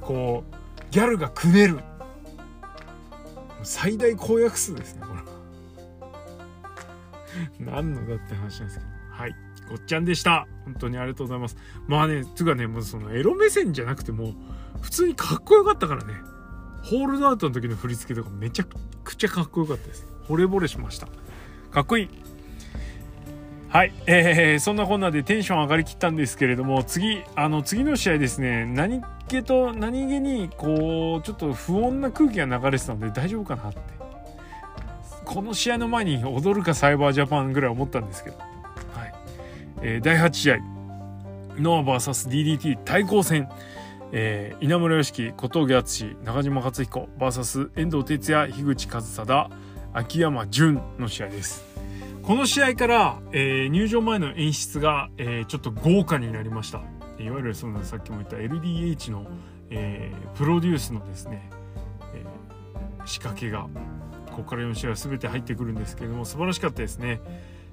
[0.00, 0.54] こう
[0.90, 1.80] ギャルがくねる
[3.68, 5.20] 最大公約数ですねこれ。
[7.60, 8.90] 何のだって話なんですけど。
[9.10, 9.36] はい。
[9.68, 10.46] ごっちゃんでした。
[10.64, 11.56] 本当にありがとうございます。
[11.86, 14.32] まあねつうかねもうそのエロ目線じゃなくても
[14.80, 16.14] 普通にかっこよかったからね。
[16.82, 18.64] ホールドアウトの時の振り付けとかめちゃ
[19.04, 20.06] くちゃかっこよかったです。
[20.26, 21.08] 惚れ惚れしました。
[21.70, 22.08] かっこいい。
[23.68, 28.64] はい、えー、そんなこんなでテンション上がりきったんですけれども次あの次の試合ですね。
[28.64, 33.80] 何気と何気にこうちょっと不穏な空気が流れてたので大丈夫かなって。
[35.24, 38.44] この試合の前に踊るかサイバージャパンぐらい思ったんですけど、は
[39.04, 39.14] い。
[39.82, 40.58] えー、第8試合
[41.58, 43.48] ノア VSDDT 対抗戦、
[44.12, 49.50] えー、稲村良樹小峠敦中島克彦 VS 遠藤哲也樋口和貞
[49.92, 51.62] 秋山純の試合です。
[52.22, 56.82] この試合から、えー、入場前の演出が、えー、ちょっと豪華になりました。
[57.18, 59.26] いわゆるそのさっきも言った LDH の、
[59.70, 61.50] えー、プロデュースのですね、
[62.14, 63.68] えー、仕掛けが
[64.30, 67.20] ここから4試合全て入ってくるんですけれども素晴らしかったですね。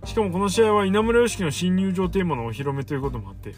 [0.03, 3.55] しかもこの試合は稲村良樹の新入場テーマのお披露目ということもあって、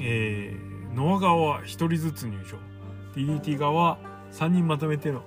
[0.00, 2.58] えー、ノア側は1人ずつ入場。
[3.14, 3.98] DDT 側は
[4.32, 5.22] 3人まとめての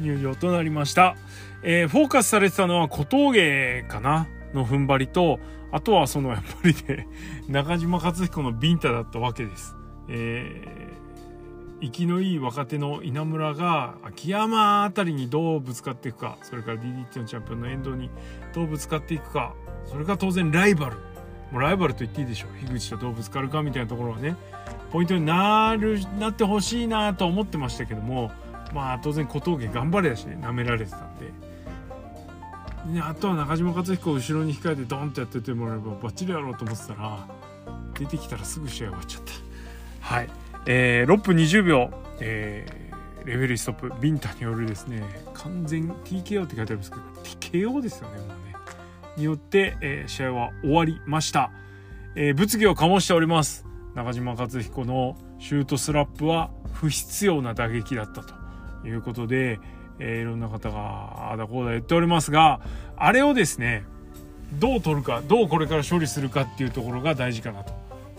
[0.00, 1.16] 入場となりました、
[1.62, 5.40] えー、フォーカスされてたのは小峠かなの踏ん張りと
[5.70, 7.08] あとはそのやっぱりね、
[7.48, 9.76] 中島克彦のビンタだったわけです。
[10.08, 18.10] えー、生きのいい若手の稲村が秋山あたりにどうぶつかっていくか、それから DDT のチャンピオンの遠藤に
[18.54, 19.54] どうぶつかっていくか、
[19.84, 20.96] それが当然ライバル。
[21.50, 22.66] もうライバルと言っていいでしょう。
[22.66, 24.36] 樋口とどうぶつかるかみたいなところはね、
[24.90, 28.30] ポイントになる、なってほしいなと思ってましたけども、
[28.74, 31.47] まあ当然小峠頑張れだしね、舐められてたんで。
[32.88, 37.28] ね、あとは中島克彦を後ろに控えてドンってやっててもらえばバッチリやろうと思ってたら
[37.98, 40.14] 出てきたらすぐ試合終わっちゃった。
[40.14, 40.30] はい、
[40.66, 43.92] えー、6分20秒、えー、レベルストップ。
[44.00, 45.02] ビンタによるですね
[45.34, 48.34] 完全 TKO って書いてあるんですけど TKO ですよねもうね。
[49.16, 51.50] によって、えー、試合は終わりました、
[52.14, 53.66] えー、物議を醸しております。
[53.94, 58.34] 中島克彦のシュートスラップは不必要な打撃だったと
[58.86, 59.58] いうことで、
[59.98, 62.60] えー、いろんな方があだこうだ言っておりますが
[62.96, 63.84] あれをですね
[64.52, 67.72] どう取るかどうこれから処理するかっていうところが大事かなと。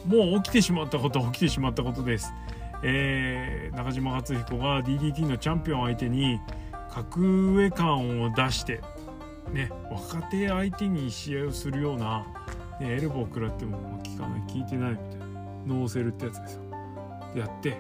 [0.06, 2.32] もう起きてしまったことは起きてしまったことです、
[2.84, 6.39] えー、中島克彦が DDT のチャンピオン相手に
[6.89, 8.82] 格上感を出して
[9.52, 12.26] ね若手相手に試合をするような、
[12.80, 15.26] ね、エルボー食らっても効かない効いてないみたいな
[15.68, 16.62] ノーセルってやつですよ。
[17.36, 17.78] やって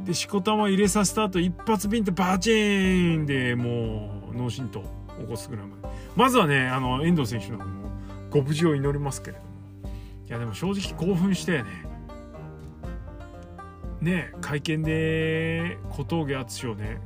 [0.00, 4.82] でしこたま入れさせた後一発ビンってバチーンでもう脳震盪
[5.20, 5.96] 起こすぐらいまで。
[6.14, 7.64] まずはねあの遠藤選手の
[8.30, 9.46] ご無事を祈りますけれども。
[10.28, 11.64] いやでも正直興奮してね。
[14.00, 17.00] ね会見で小峠淳をね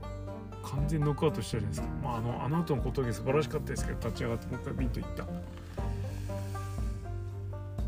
[0.63, 5.27] 完全ノックアウトしたじゃないですか、まあ、あのあの後の小峠素晴らしかったですけど立ち上がってもう一回ビンといった。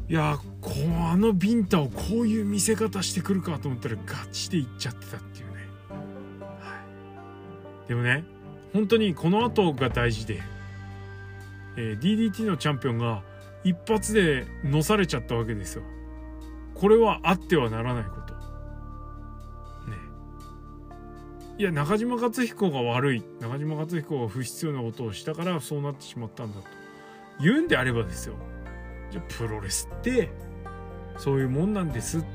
[0.09, 0.71] いやこ
[1.11, 5.53] あのビンタをこういう見せ方してくるかと思ったらガチでいっちゃってたっていうね、
[6.39, 6.81] は
[7.87, 8.25] い、でもね
[8.73, 10.43] 本当にこの後が大事で、
[11.77, 13.23] えー、DDT のチャンピオンが
[13.65, 15.83] 一発でのされちゃったわけですよ。
[16.75, 18.35] これはあってはならないこと。
[19.91, 19.97] ね。
[21.59, 23.23] いや中島克彦が悪い。
[23.41, 26.67] 中島克彦が不必要なことをしたからそうなってしまったんだと。
[27.41, 28.35] 言うんであればですよ。
[29.13, 30.31] じゃプロレスって
[31.19, 32.27] そういうもんなんですって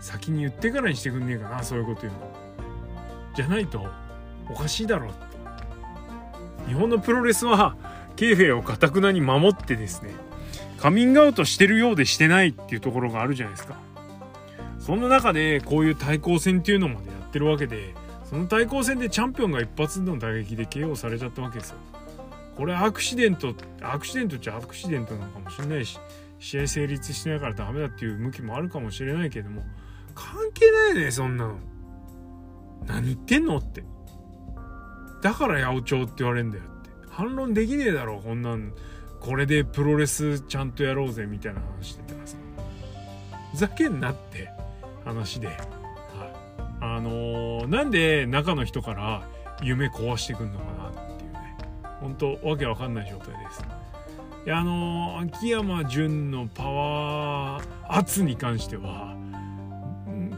[0.00, 2.32] 先に言ってからにしてくんねえかなそういうこと言うの。
[3.34, 3.86] じゃないと
[4.50, 5.30] おかしいだろって。
[6.68, 7.76] 日本のプロレスは
[8.16, 10.10] ケーフェをかたくなに守ってですね
[10.78, 13.76] カミングアウトしてるようでしてないっていうところがあるじゃないですか。
[14.78, 21.76] そんな中でこういう対抗戦っていうのまでやってるわけでその対抗戦でチャンピオンが一発の打撃で KO されちゃったわけですよ。
[22.60, 25.98] これアクシデントアクシデントっちゃアクシデントなのかもしれないし
[26.38, 29.62] 試合成立してないからダメだっていう向きもあるかもしれないけども
[30.14, 31.56] 関係ないよねそんなの。
[32.86, 33.82] 何言ってんのって。
[35.22, 36.90] だから八百長って言われんだよって。
[37.08, 38.74] 反論できねえだろこんなん。
[39.20, 42.36] これでプロレスちゃんとやろうぜみたいな話してたらさ。
[43.52, 44.50] ふざけんなって
[45.06, 45.58] 話で、はい、
[46.82, 49.26] あのー、なんで中の人から
[49.62, 50.79] 夢壊してくんのかな。
[52.00, 53.64] 本当わけわかんない状態です。
[54.46, 59.14] いやあの、秋山純のパワー圧に関しては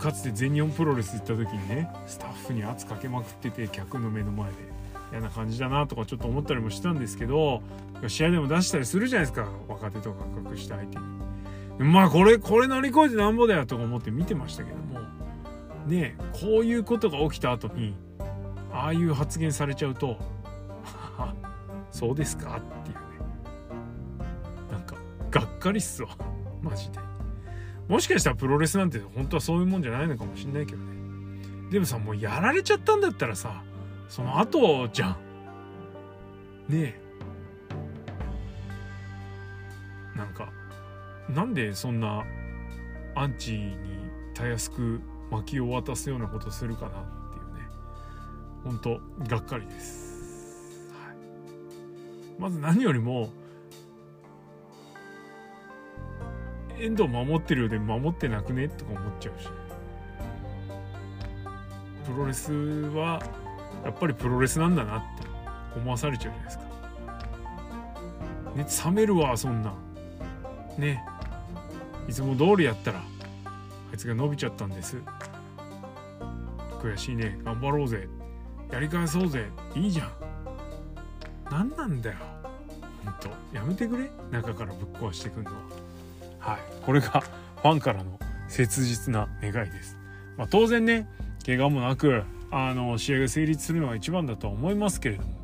[0.03, 4.57] かつて全日本プロレス行った時にねスタッフに圧かけまくってて客の目の前で
[5.13, 7.63] 嫌な感じだなとかちょっと思ったりもしたんですけど
[8.09, 11.89] 試合でも出したりするじゃないですか若手とか隠した相手に。
[11.89, 15.01] まあこれこれ乗り越えてなんぼだよとか思って見てましたけども
[15.87, 17.95] ねこういうことが起きた後に
[18.73, 20.17] ああいう発言されちゃうと
[21.93, 22.57] そうですか？
[22.57, 23.03] っていうね。
[24.73, 24.97] なんか
[25.31, 26.09] がっかりっすわ。
[26.61, 26.99] マジで。
[27.89, 30.91] もしかしたらプロレスなんて本当はそういうもんじゃないのかもしんないけどね。
[31.71, 33.63] でもさもうやられちゃったんだったらさ
[34.09, 35.17] その後じゃん。
[36.69, 37.03] ねえ。
[40.17, 40.51] なんか
[41.29, 42.25] なんでそんな
[43.15, 43.77] アンチに
[44.35, 45.01] たやすく
[45.31, 46.93] 薪を渡すようなことするかなっ
[47.33, 47.69] ていうね。
[48.65, 50.02] ほんとがっかりです、
[52.39, 53.31] まず何よりも
[56.79, 59.49] 遠藤守ってるようで守ってなくねとか思っちゃうし
[62.05, 63.23] プロレスは
[63.85, 65.27] やっぱりプロレスなんだなって
[65.77, 66.65] 思わされちゃうじゃないですか。
[68.57, 69.73] ね、冷めるわそんな。
[70.77, 71.03] ね
[72.09, 74.97] いつも通りやったらあいつが伸びちゃったんです。
[76.81, 78.09] 悔しいね頑張ろうぜ
[78.71, 80.22] やり返そうぜいいじゃん。
[81.53, 82.17] 何なんだよ。
[83.05, 85.59] ほんとやめてくれ中からぶっ壊してくんのは。
[86.39, 87.21] はいこれが
[87.63, 89.99] ファンからの切実な願いです。
[90.39, 91.07] まあ、当然ね
[91.45, 95.35] 怪我もなくあの試合が成立するのが一番だとは思いますけれども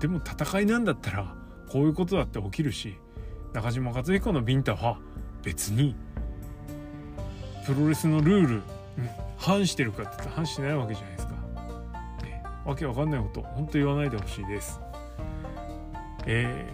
[0.00, 1.34] でも戦いなんだったら
[1.70, 2.96] こういうことだって起きるし
[3.52, 4.98] 中島克彦のビンタは
[5.42, 5.94] 別に
[7.66, 8.62] プロレスのルールに
[9.38, 11.09] 反してるかって言ったら反してないわけじゃない。
[12.64, 14.80] わけわかんないこと本当言わないでほしいです。
[16.26, 16.66] え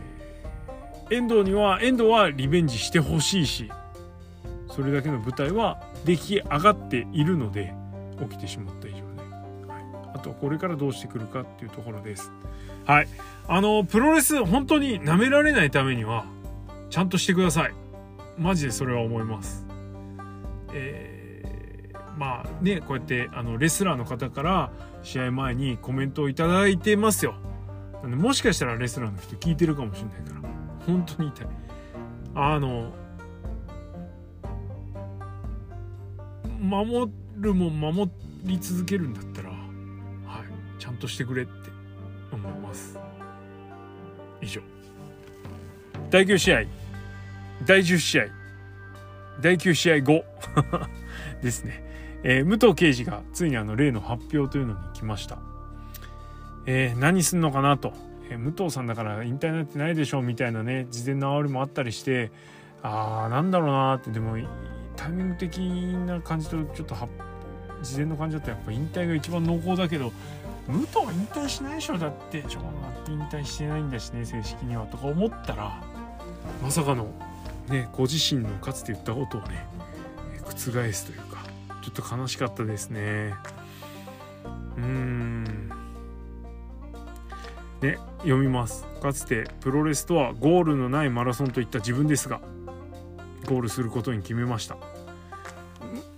[1.08, 3.70] ー、遠藤には遠藤はリベンジしてほしいし
[4.68, 7.72] それだけの舞台は出来上がっているので
[8.20, 9.02] 起きてしまった以上ね、
[9.68, 9.84] はい、
[10.14, 12.32] あとこれからどうしてくるかっていうところです。
[12.84, 13.08] はい。
[13.48, 16.26] あのプロレス本当に舐められないためには
[16.90, 17.74] ちゃんとしてください。
[18.38, 19.66] マジでそれは思います。
[20.72, 24.70] えー、まあねこうやってあのレスラーの方から
[25.06, 27.36] 試合前にコメントを頂いてますよ。
[28.02, 30.48] もしかしたらレスラーの人聞いてるかもしれないから。
[30.84, 31.46] 本当に痛い。
[32.34, 32.92] あの
[36.60, 38.10] 守るも守
[38.42, 39.54] り続けるんだったら、は
[40.42, 41.52] い、ちゃんとしてくれって
[42.32, 42.98] 思います。
[44.42, 44.60] 以上。
[46.10, 46.64] 第9試合。
[47.64, 48.24] 第10試合。
[49.40, 50.24] 第9試合後。
[51.42, 51.85] ですね、
[52.28, 55.38] えー、武藤刑事がついにあの例の発表というのに来ました、
[56.66, 57.92] えー、何すんのかなと、
[58.28, 62.32] え武藤さんだから引退なんてないでしょみたいなね事前の煽りもあったりして
[62.82, 64.10] あーなんだろうなって。
[64.10, 64.36] でも
[64.96, 67.06] タイミング的な感じとちょっとは
[67.80, 70.10] 事前の感じだとやっぱ引退が一番濃厚だけど
[70.66, 71.96] 武藤は引退しないでしょ。
[71.96, 72.62] だってちょっ
[73.04, 75.80] て引退してないんだしね正式にはとか思ったら
[76.60, 77.06] まさかの
[77.68, 79.64] ねご自身のかつて言ったことをね
[80.44, 80.56] 覆
[80.92, 81.35] すというか。
[81.86, 83.32] ちょっと悲しかったですね。
[84.76, 85.44] うん。
[87.80, 88.84] ね読みます。
[89.00, 92.40] かつてプロレスとはゴールのないマラソンといった自分ですが
[93.46, 94.76] ゴールすることに決めました。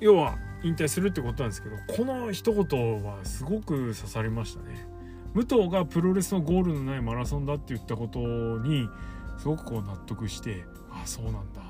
[0.00, 4.88] 要は引退するってことなんですけどこの一言はすごく刺さりましたね。
[5.34, 8.88] 武藤がプロレスのゴールのないマラソンだって言ったことに
[9.36, 11.60] すごくこう納得してあそうなんだ。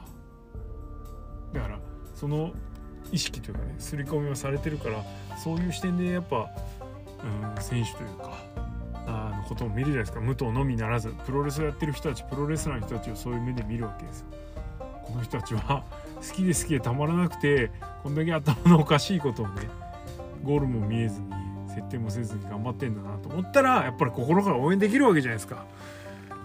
[1.53, 1.81] だから
[2.15, 2.53] その
[3.13, 5.05] 意識というかね刷り込みはされてるから
[5.37, 6.51] そういう視点でやっぱ、
[7.57, 8.39] うん、選手というか
[9.07, 14.27] あのことを見るじゃないですか武藤のみならずプロレスをやってる人たちプロレスラーの人たちをそういう目で見るわけですよ。
[15.05, 15.85] この人たちは
[16.17, 17.71] 好きで好きでたまらなくて
[18.03, 19.63] こんだけ頭のおかしいことをね
[20.45, 21.29] ゴールも見えずに
[21.69, 25.65] 設定もせずに頑張ってんだなと思ったらやっぱり心から応援できるわけじゃないですか。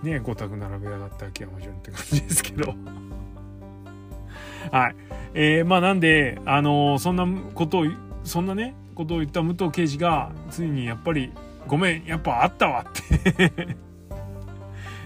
[0.02, 2.74] ね五択並べやがった秋山潤って感じですけど
[4.72, 4.96] はい。
[5.34, 7.86] えー、まあなんであのー、そんなことを
[8.24, 11.32] そんなねことを言った武藤刑事がついにやっぱり
[11.68, 12.92] 「ごめんやっぱあったわ」っ
[13.48, 13.76] て。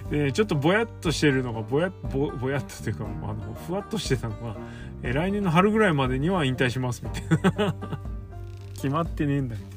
[0.09, 4.55] でちょっとぼやっとしてるのがぼやぼぼやっとというかあのふわっとしてたのが、
[5.03, 7.75] え来年の春ぐらいまでには引退しますみたいな。
[8.75, 9.75] 決まってねえんだみた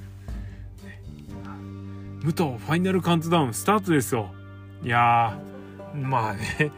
[1.39, 1.51] いな、
[2.23, 4.31] 武藤ファイナルカウントダウンスタートですよ。
[4.85, 5.37] いや
[5.95, 6.71] まあね。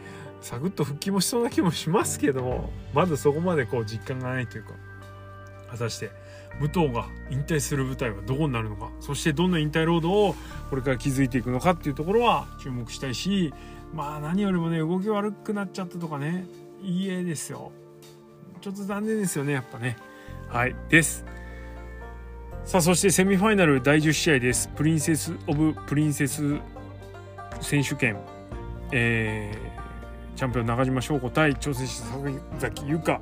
[0.43, 4.73] サクッと復帰もしそうな気もしますけどまだそこまでこう実感がないというか
[5.71, 6.11] 果たして
[6.59, 10.35] 武藤が引退する舞台はどこになるのかそしてどんな引退ロードを
[10.69, 13.53] これから築いていくのかっていうところは注目したいし
[13.93, 16.45] まあ何よりもね動き悪くなっちゃったとかね
[16.81, 17.71] いい絵ですよ。
[18.59, 19.97] ちょっと残念ですよねやっぱね。
[20.49, 21.25] はいです。
[22.65, 24.69] さあそしてセミファイナル第10試合です。
[24.75, 26.59] プリンセス・オブ・プリンセス
[27.61, 28.17] 選手権。
[28.91, 29.72] えー、
[30.35, 33.21] チャンピオン中島翔子対挑戦者崎優香。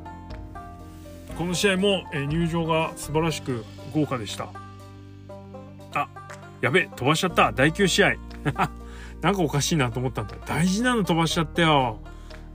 [1.37, 4.49] この試合も、え入場が素晴らしく豪華でした。
[5.93, 6.07] あ
[6.61, 7.51] やべ飛ばしちゃった。
[7.51, 8.13] 第9試合。
[9.21, 10.35] なんかおかしいなと思ったんだ。
[10.45, 11.99] 大事なの飛ばしちゃったよ。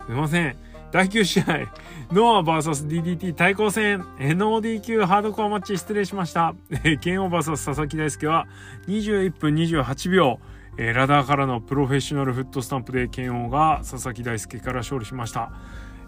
[0.06, 0.56] すいません。
[0.92, 1.72] 第9試合
[2.12, 4.00] ノア VSDDT 対抗戦。
[4.18, 6.54] NOD ハードコアマッチ失礼しました。
[7.02, 8.46] 剣王 VS 佐々木大輔は
[8.86, 10.38] 21分28秒。
[10.78, 15.50] えラダーからのプロフェッショナルフットスタンプで剣王が佐々木大輔から勝利しました。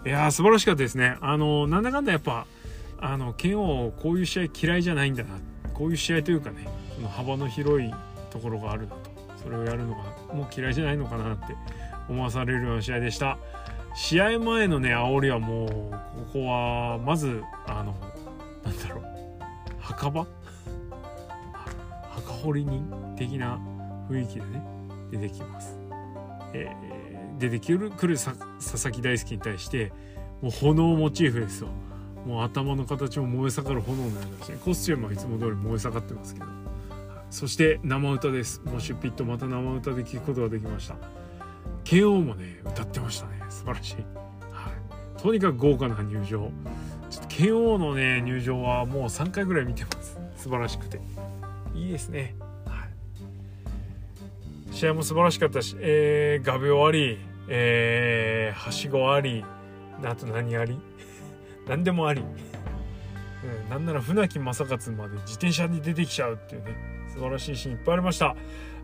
[0.04, 1.16] いやー素晴らしかったですね。
[1.20, 2.46] あのなんだかんだやっぱ
[3.00, 5.30] あの剣王こういう試合嫌いじゃないんだな。
[5.72, 7.90] こういう試合というかねその幅の広い
[8.30, 9.10] ところがあるなと。
[9.42, 10.02] それをやるのが
[10.34, 11.54] もう嫌いじゃないのかなって
[12.08, 13.38] 思わされるような試合でした。
[13.94, 17.94] 試合前のね煽りはもうここはまずあの
[18.64, 19.04] なんだろう。
[19.80, 20.26] 墓場？
[22.10, 23.58] 墓掘り人的な
[24.08, 24.62] 雰囲気でね
[25.10, 25.76] 出てきます、
[26.52, 29.92] えー、出てくる来る佐々木大輔に対して
[30.40, 31.68] もう炎モチーフですよ。
[32.26, 36.46] もう頭の形も燃え盛る炎のようだし、ね、コスチュームはいつも通り燃え盛ってますけど。
[37.30, 38.60] そして生歌です。
[38.64, 40.96] モシュピットまた生歌で聴くことができました。
[41.84, 43.42] 剣王もね歌ってましたね。
[43.48, 43.94] 素晴らしい、
[44.52, 46.50] はい、とにかく豪華な入場。
[47.10, 50.18] ちょっと剣王のね入場はもう3回ぐらい見てます。
[50.36, 51.00] 素晴らしくて。
[51.74, 52.34] いいですね、
[54.72, 59.44] 試合も素晴らしかったし、えー、画鋲あり、えー、はしごあり
[60.04, 60.78] あと何あり？
[61.66, 66.76] 何でもあり、うん、なんなら船木正勝まで自転車に出てきちゃうっていうね
[67.08, 68.36] 素晴らしいシーンいっぱいありました。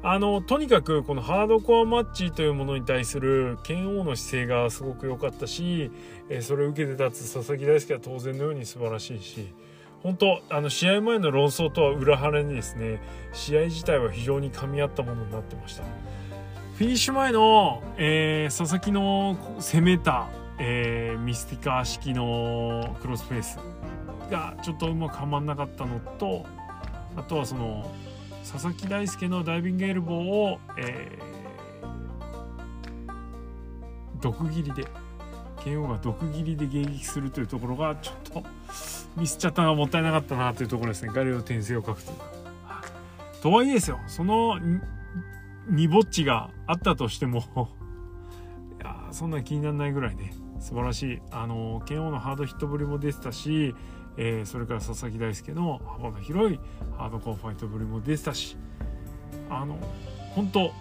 [0.07, 5.91] あのとにかくこのハードコアマッチというものに対する剣王の姿勢がすごく良かったし、
[6.28, 9.49] えそれを受けて立つ佐々木大輔は当然のように素晴らしいし
[10.05, 13.01] 本当あの試合前の論争とは裏腹にですね
[13.33, 15.83] 試合自体は非常に噛み合ったものになってました。
[16.77, 20.29] フィニッシュ前の、えー、佐々木の攻めた
[20.59, 23.59] えー、ミスティカー式のクロスフェイス
[24.31, 26.47] がちょっとうまくはまんなかったのと
[27.17, 27.91] あとはその
[28.51, 34.87] 佐々木大輔のダイビングエルボーを、えー、毒斬りで
[35.65, 38.45] 剣王が毒斬りで迎撃するというところがちょっと
[39.17, 42.45] ミスっちゃったのがもったいなかったなというところですねガレオ転生を書くというか。
[43.43, 44.59] とはいえですよその
[45.69, 47.41] にぼっちがあったとしても
[48.81, 53.75] いやそんな気にならないぐらいね素晴らしいあの剣王のハードヒットぶりも出てたし、
[54.17, 56.61] えー、それから佐々木大輔の幅の広い
[56.97, 58.57] ハードコアファイトぶりも出てたし
[59.51, 59.77] あの
[60.35, 60.73] 本当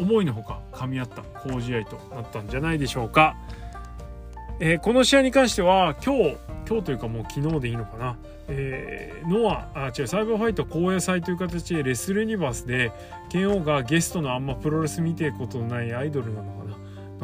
[0.00, 3.36] 思いのほか噛み合った好試合となったんじゃないでしょうか。
[4.62, 6.36] えー、この試合に関しては今日
[6.68, 12.92] 今日というかもう昨日でいいのかな、えー、ノアあ違うサイバーファイト高野祭という形でレスルユニバースで
[13.30, 16.76] 剣王がゲストのあんまプロレス見てることのないアイドルなのかな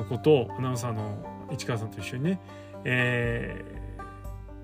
[0.03, 2.41] のことをアナウンサーの市川さんと一緒にね、
[2.85, 3.63] え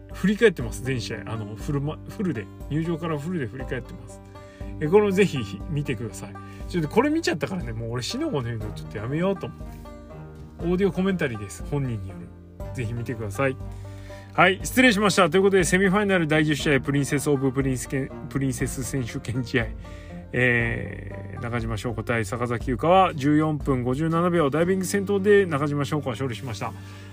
[0.09, 4.20] ー、振り返ってます全試合あのフル,、ま、フルで入場からフルで振り返ってます。
[4.81, 6.35] えこれもぜひ見てください。
[6.68, 9.79] ちょっとこれ見ちゃったからねもう俺シノゴの言うのちょっとやめようと思って。
[10.61, 12.41] オーディオコメンタリーです本人による。
[12.75, 13.57] ぜひ見てください。
[14.35, 15.29] はい、失礼しました。
[15.29, 19.66] ということで、セミファイナル第10試合、プリンセス・オブ・プリンスプリンセス選手権試合。
[20.33, 26.73] えー、中島翔子対坂崎ユカは14分57秒ダイビングセントーンで中島翔子は勝利しました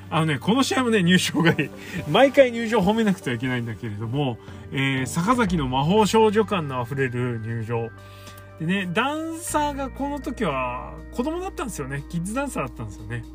[0.10, 1.70] あのねこの試合もね入場がいい
[2.10, 4.38] 毎回入場褒めなくてはいけないんだけれども、
[4.72, 7.90] えー、坂崎の魔法少女感のあふれる入場
[8.60, 13.26] でねダンサーがこの時は子供だったんですよねキッズダンサーだったんですよね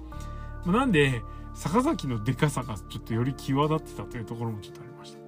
[0.66, 1.20] なんで
[1.55, 5.18] 坂崎のでかさがちょっとより際立ってたというところもちょっとありました。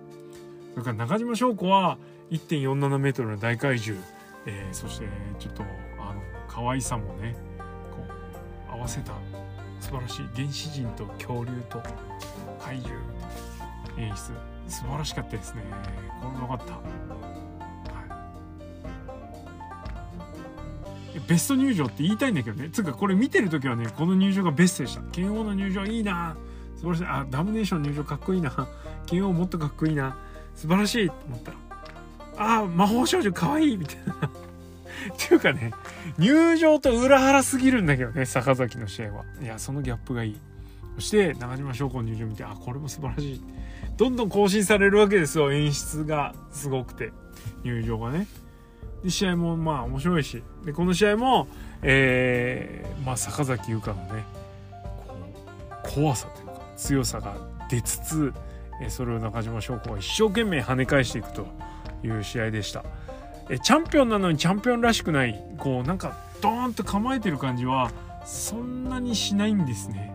[0.72, 1.98] それから中島翔子は
[2.30, 4.04] 1.47メートルの大怪獣、
[4.46, 5.06] えー、そして
[5.38, 5.62] ちょっと
[6.00, 7.36] あの可愛さもね
[7.90, 8.02] こ
[8.68, 9.12] う合わせた
[9.80, 11.80] 素晴らしい原始人と恐竜と
[12.58, 13.00] 怪獣
[13.98, 14.32] 演出。
[14.68, 15.62] 素晴らしかったですね。
[16.20, 17.35] これもよかった。
[21.20, 22.70] ベスト入場って言いたいんだけどね。
[22.70, 25.02] つうかこれ見てる時はねこの入場がベストでした。
[25.12, 26.36] 剣王の入場いいな。
[26.76, 27.04] 素晴らしい。
[27.06, 28.68] あダムネーション入場かっこいいな。
[29.06, 30.16] 剣王もっとかっこいいな。
[30.54, 31.56] 素晴らしいと思ったら
[32.60, 33.76] あ魔法少女かわいい。
[33.76, 34.14] みたいな。
[34.14, 34.18] っ
[35.18, 35.72] ていうかね
[36.18, 39.24] 入場と裏腹すぎるんだけどね坂崎の試合は。
[39.42, 40.36] いやそのギャップがいい。
[40.96, 43.42] そして中島翔子の入場見てあこれも素晴らしい。
[43.96, 45.52] どんどん更新されるわけですよ。
[45.52, 47.12] 演出がすごくて。
[47.62, 48.26] 入場がね。
[49.06, 51.46] で試合もまあ面白いしでこの試合も、
[51.80, 54.24] えーまあ、坂崎優香のね
[55.06, 55.14] こ
[55.88, 57.36] う怖さというか強さが
[57.70, 58.32] 出つつ、
[58.82, 61.46] えそれを中島翔子が一生懸命跳ね返していくと
[62.04, 62.84] いう試合でした。
[63.48, 67.92] えチャンピオンなのにチャンピオンらしくないこうなんかドーンと構えてる感じは
[68.24, 70.12] そんなにしないんですね。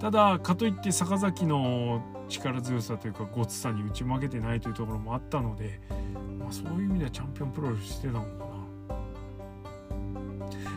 [0.00, 2.02] ただかといって坂崎の
[2.32, 5.80] 力強さというかごつさに打ち負けてないというところもあったので
[6.38, 8.52] まそういう意味ではチャンピオンプロレスしてたのかな。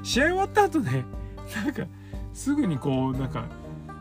[0.03, 1.05] 試合終わった後ね
[1.55, 1.83] なんか
[2.33, 3.45] すぐにこうなんか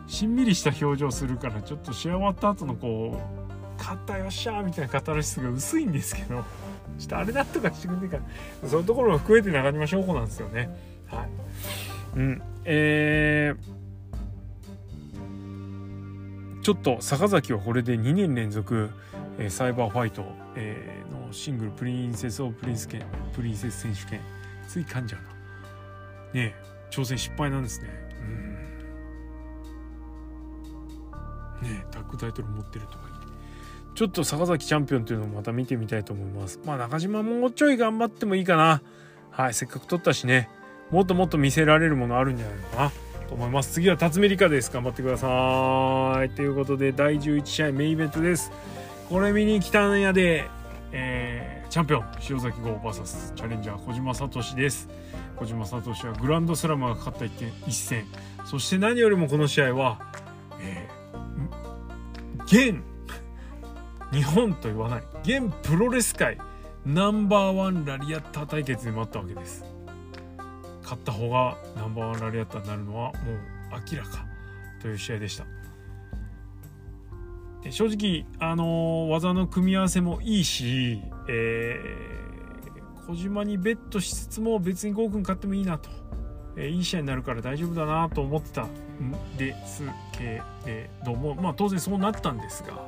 [0.07, 6.43] しんみりした表情するからちょっと試合終わった後のこう勝ったよっしゃーみたいなカタルシスが薄いんですけど
[6.97, 8.21] ちょっとあれなんとかしてくんねえか
[8.67, 10.69] そういうところも含めて中島翔子なんですよね。
[11.07, 11.29] はい。
[12.17, 12.41] うん。
[12.63, 13.74] えー、
[16.65, 18.89] ちょっと坂崎はこれで2年連続、
[19.37, 23.05] えー、サイバーファイト、えー、のシングルプリンセス・オブ・プリンス権
[23.35, 24.19] プリンセス選手権
[24.67, 26.41] つい噛んじゃうな。
[26.41, 26.55] ね
[26.89, 27.89] 挑戦失敗なんですね。
[31.61, 31.69] うん。
[31.69, 33.27] ねタッグタイトル持ってるとか言って。
[33.93, 36.59] ちょっと坂崎チャンピオンというのをまた見てみたいと思います。
[36.65, 38.81] まあ中島もうちょい頑張ってもいいかな。
[39.29, 40.49] はいせっかく取ったしね。
[40.89, 43.04] もっともっと見せられるものあるんじゃないのかな。
[43.27, 43.73] と思います。
[43.73, 44.71] 次は辰巳理香です。
[44.71, 46.29] 頑張ってください。
[46.29, 48.51] ということで第11試合メインイベントです。
[49.09, 50.49] これ見に来たんやで
[50.97, 54.87] えー、チャンピオン塩崎豪 VS チャレンジャー小島聡です。
[55.35, 57.31] 小島聡はグランドスラムが勝った一
[57.67, 58.05] 一戦。
[58.45, 59.99] そして何よりもこの試合は、
[60.61, 62.81] えー、現
[64.13, 66.37] 日本と言わない現プロレス界
[66.85, 69.74] ナンバーワンラリアッター対決でもあったわけです。
[70.85, 74.25] 勝った方がナンバーワンラリアッターになるのはもう明らか
[74.79, 75.45] という試合でした。
[77.71, 85.89] 正直、あのー、技の組み合わせもいいし、えー、小島にベットしつつも別にゴーくん勝ってもいいなと、
[86.55, 88.69] えー、いい試合になるから大丈夫だなと思ってたん
[89.35, 89.81] です
[90.11, 92.85] けれども、まあ、当然そうなったんですが、はい、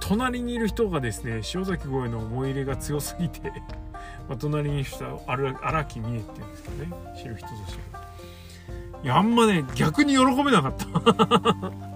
[0.00, 3.52] 隣にいる人がですね塩崎豪への思い入れが強すぎて
[4.30, 7.80] まあ、隣にいる人は荒木美音って言うんですけどね知る人ぞ知る
[9.02, 10.86] いやあんまね逆に喜べなかった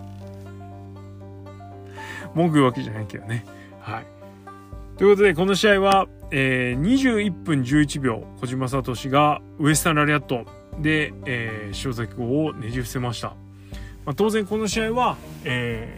[2.35, 3.45] 文句言うわけじゃないけどね。
[3.81, 4.07] はい。
[4.99, 10.45] ということで、この試合は、えー、21分11秒、小島聡がウエスタンラリアット
[10.81, 13.29] で、えー、塩崎号をねじ伏せました。
[14.05, 15.97] まあ、当然この試合は、え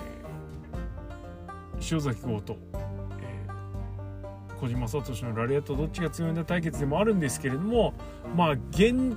[1.79, 2.57] ー、塩崎号と、
[4.61, 7.95] 小島聡のラリアットどっちが強いんだ対決でもあるんですけれども、
[8.35, 9.17] まあ、現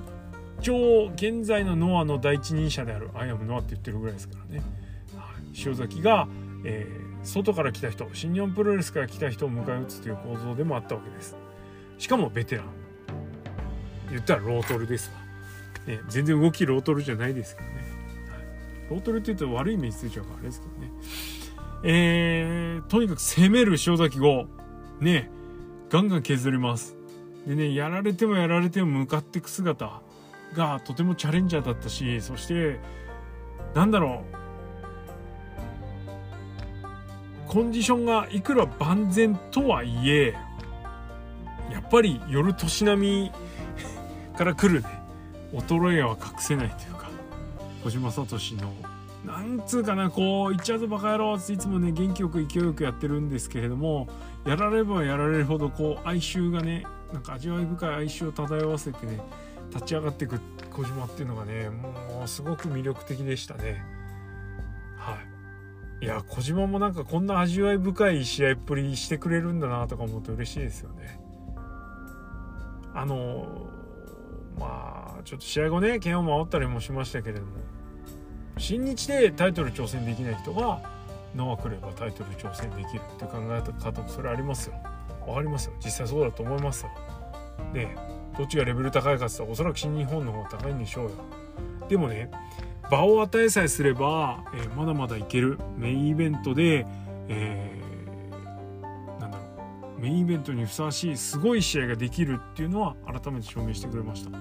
[0.60, 4.62] 状、現在のノアの第一人者である、アイアムノアって言ってるぐらいですからね。
[5.16, 6.28] はい、塩崎が、
[6.64, 11.36] えー、外から来た人新日本プロレスから来た人を迎え撃つという構造でもあったわけです。
[11.98, 12.66] しかもベテラン。
[14.10, 17.74] 言ったらロートルですわ、ね、全然動きロートルじゃないですけどね、
[18.90, 20.90] ロートルって言うと悪いイメージついちゃうからあれですけどね。
[21.82, 24.46] えー、とにかく攻める塩崎号。
[25.00, 25.30] ね
[25.90, 26.96] ガンガン削ります。
[27.46, 30.02] でねやられてもやられても向かっていく姿
[30.54, 32.78] がとてもチャレンジャーだったしそして
[33.74, 34.22] なんだろ
[37.46, 40.34] うコンディションがいくら万全とはいえ
[41.72, 43.32] やっぱり夜年並み
[44.36, 45.00] から来るね。
[45.52, 47.10] 衰えは隠せないというか
[47.82, 48.24] 小島聡
[48.56, 48.72] の
[49.24, 54.08] なんつうかなこう「言っちゃうぞバカ野郎」っていつもね元気よく勢いよくやってるんですけれども
[54.46, 59.20] やらればやられるほどこう哀愁がねなんか味わい深い哀愁を漂わせてね
[59.70, 60.40] 立ち上がっていく
[60.70, 63.84] 小島っていうのがねもうすごく魅力的でしたね。
[64.96, 65.16] は
[66.00, 66.04] い。
[66.04, 71.20] いや小島もなんかこんな味わい深い試合っぷりしてくれるんだなとか思うと嬉しいですよね。
[72.94, 73.66] あの
[74.58, 77.52] まあちょっと試合後ね剣を守ったりもしましたけれども
[78.60, 80.80] 新日でタイトル挑戦できない人が
[81.34, 84.74] ノア来ればタイトル挑戦できるって考え方もそれありますよ。
[85.26, 85.72] わかりますよ。
[85.84, 86.90] 実際そうだと思いますよ。
[87.72, 87.88] で
[88.36, 91.10] どっちがレベル高いかって言ったらおそらく新日本の方が高いんでしょうよ。
[91.88, 92.30] でもね
[92.90, 95.58] 場を与えさえすれば、えー、まだまだいける。
[95.76, 96.86] メインイベントで、
[97.28, 99.44] えー、なんだろ
[99.96, 100.00] う。
[100.00, 104.40] メインイベントにふさわしいすごい試合ができるっていうのは改めて証明してくれました、ま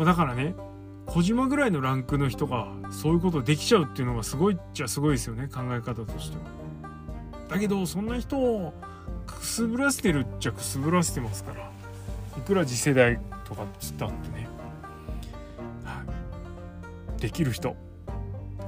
[0.00, 0.54] あ、だからね
[1.10, 5.48] 小島ぐらいのランクの人がそういうことできちゃうっていうのがすごいっちゃすごいですよね。
[5.48, 6.44] 考え方としては。
[7.48, 8.72] だけどそんな人を
[9.26, 11.70] くすぶらせてるっちゃくすぶらせてますから。
[12.38, 14.48] いくら次世代とかっつったってね、
[15.84, 16.04] は
[17.18, 17.74] い、できる人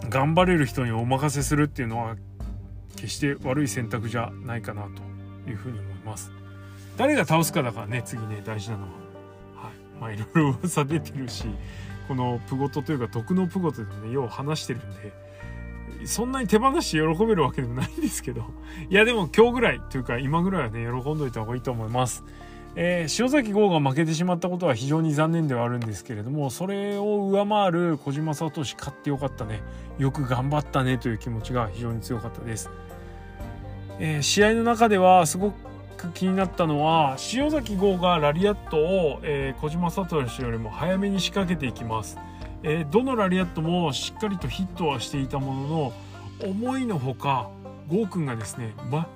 [0.09, 2.17] 頑張れる人にお任せするっていうのは
[2.97, 4.89] 決して悪い選択じゃないかな
[5.45, 6.33] というふうに思います。
[6.97, 8.89] 誰が倒すかだからね次ね大事なのは。
[8.89, 9.73] はい。
[10.01, 11.47] まあいろいろ 噂出てるし。
[12.03, 15.13] このプゴトというか毒のプゴトでもねよう話してるんで
[16.05, 18.45] そんなに手放し喜べるわけでもないんですけど
[18.91, 22.25] いやでも今日ぐらいというか今ぐらいはね喜んどいた方がいいと思います。
[22.75, 29.61] えー、塩崎豪が負けてしまったことは非常に残念ではあるんですけれどもそれを上回る小島聡勝ってよかったね。
[29.99, 32.71] よく頑張ったねという気持ちが非常に強かったです、
[33.99, 35.72] えー、試合の中ではすごく
[36.15, 42.19] 気になったのは塩崎豪がラリアットを、えー、小島聡よりも早めに仕掛けていきます、
[42.63, 45.93] えどのラリアットもしっかりとヒットはしていたものの
[46.45, 47.51] 思いのほか
[47.89, 49.09] 豪君がですねま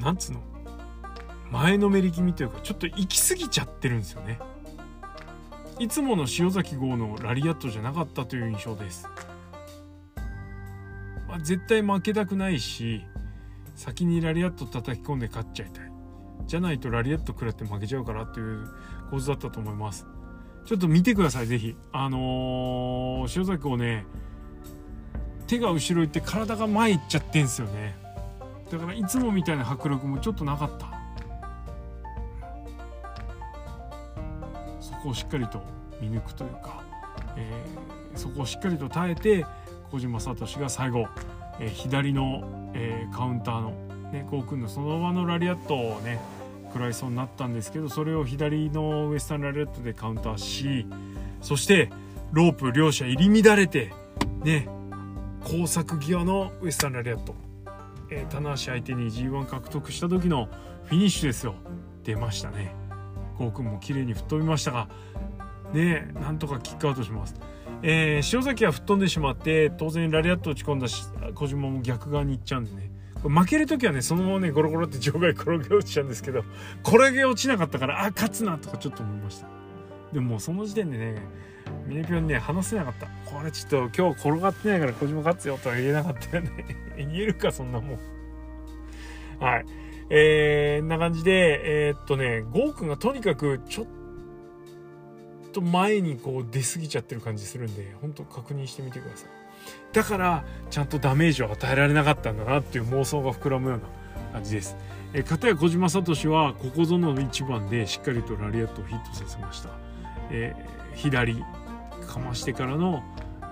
[0.00, 0.42] なんつうの
[1.50, 4.38] 前のめり気味というかちょっと行き過ぎちゃってるんですよね。
[5.78, 9.06] いつもの塩崎号のラリアットじゃなかったという印象です、
[11.28, 13.04] まあ、絶対負けたくないし
[13.78, 15.84] 先にラリアット叩き込んで勝っちゃいたい。
[16.48, 18.66] じゃないとラリアット食らって負けちゃうからっていう
[19.08, 20.04] 構図だったと思います。
[20.64, 24.04] ちょっと見てください是非あのー、塩崎号ね
[25.46, 27.96] 手が後ろ行って体が前行っちゃってんすよね。
[28.68, 30.88] だからいつもみたいな迫力もちょっとなかった。
[34.80, 35.62] そこをしっかりと
[36.00, 36.82] 見抜くというか、
[37.36, 39.46] えー、そこをしっかりと耐えて
[39.92, 41.06] 小島聡が最後、
[41.60, 46.18] え、左の、え、カウンターの、ね、こうくんのその場のラリアットをね
[46.68, 50.86] 食らいそうになったんですけどそれを左のウエスタンラリアットでカウンターし
[51.40, 51.90] そして
[52.32, 53.92] ロープ両者入り乱れて
[54.44, 54.68] ね
[55.40, 57.34] 工作際のウエスタンラリアット、
[58.10, 60.48] えー、棚橋相手に G1 獲得した時の
[60.84, 61.54] フィニッシュですよ
[62.04, 62.74] 出ましたね。
[63.36, 64.88] こうくんも綺麗に吹っ飛びましたが
[65.72, 67.34] ねなんとかキックアウトします。
[67.82, 72.90] えー、塩崎は吹っ飛んでしまって当然ラリアット打ち込んだし小島も逆側に行っちゃうんでね。
[73.22, 76.44] 負ける時はねそのままねゴロゴロって場外転げ落ちちゃうんですけど
[76.86, 79.48] 転げ落ちなかったからあ勝つなとかちょっと思いました。
[80.12, 81.16] でもその時点でね
[81.86, 83.06] ミネピョンね話せなかった。
[83.30, 86.50] これちょっと今日転がってないから小島勝つよとは言えなかったよね。
[86.96, 87.98] 言えるかそんなもん。
[89.40, 89.66] はい。
[90.10, 93.97] えー、んな感じで、えー、っとね、ゴーくんがとにかくちょっと
[95.48, 99.28] と前にこう出過ぎちゃってる感じするんで、本当確認してみてください。
[99.92, 103.84] だから、ちゃんとダメージを与えられなかったんだなっていう妄想が膨らむような
[104.32, 104.76] 感じです。
[105.12, 109.70] えー、片や小島聡はここぞの一番でしっかりとラリアットをヒットさせました。
[110.30, 111.36] えー、左
[112.06, 113.02] かましてからの、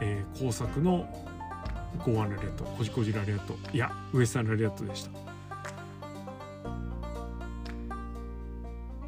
[0.01, 1.09] えー、工作の
[2.05, 5.26] ゴーアンラリアット、こじこじラリアット、いや、ウエスタンラリアットでした。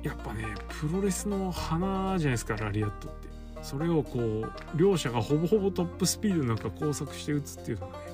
[0.02, 3.28] やっぱねプロレスの花じゃないですかラリアットって。
[3.62, 8.04] それをこう両者がほぼほぼトップスピードなんか交錯して打つっていうのがね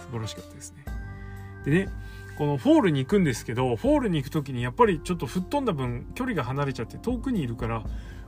[0.00, 0.84] 素晴らしかったですね。
[1.64, 1.88] でね
[2.38, 7.82] このフォールに行くんですけどフォールに行く時にやっぱりちょっと吹っ飛んだ分距離が離れちゃって遠くにいるから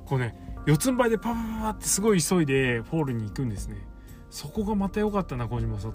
[0.04, 0.34] こうね
[0.66, 3.76] 四つん這いでパパパパってすごい急いでフォールに行くんですね。
[4.30, 5.92] そこがまた良かったな小島聡。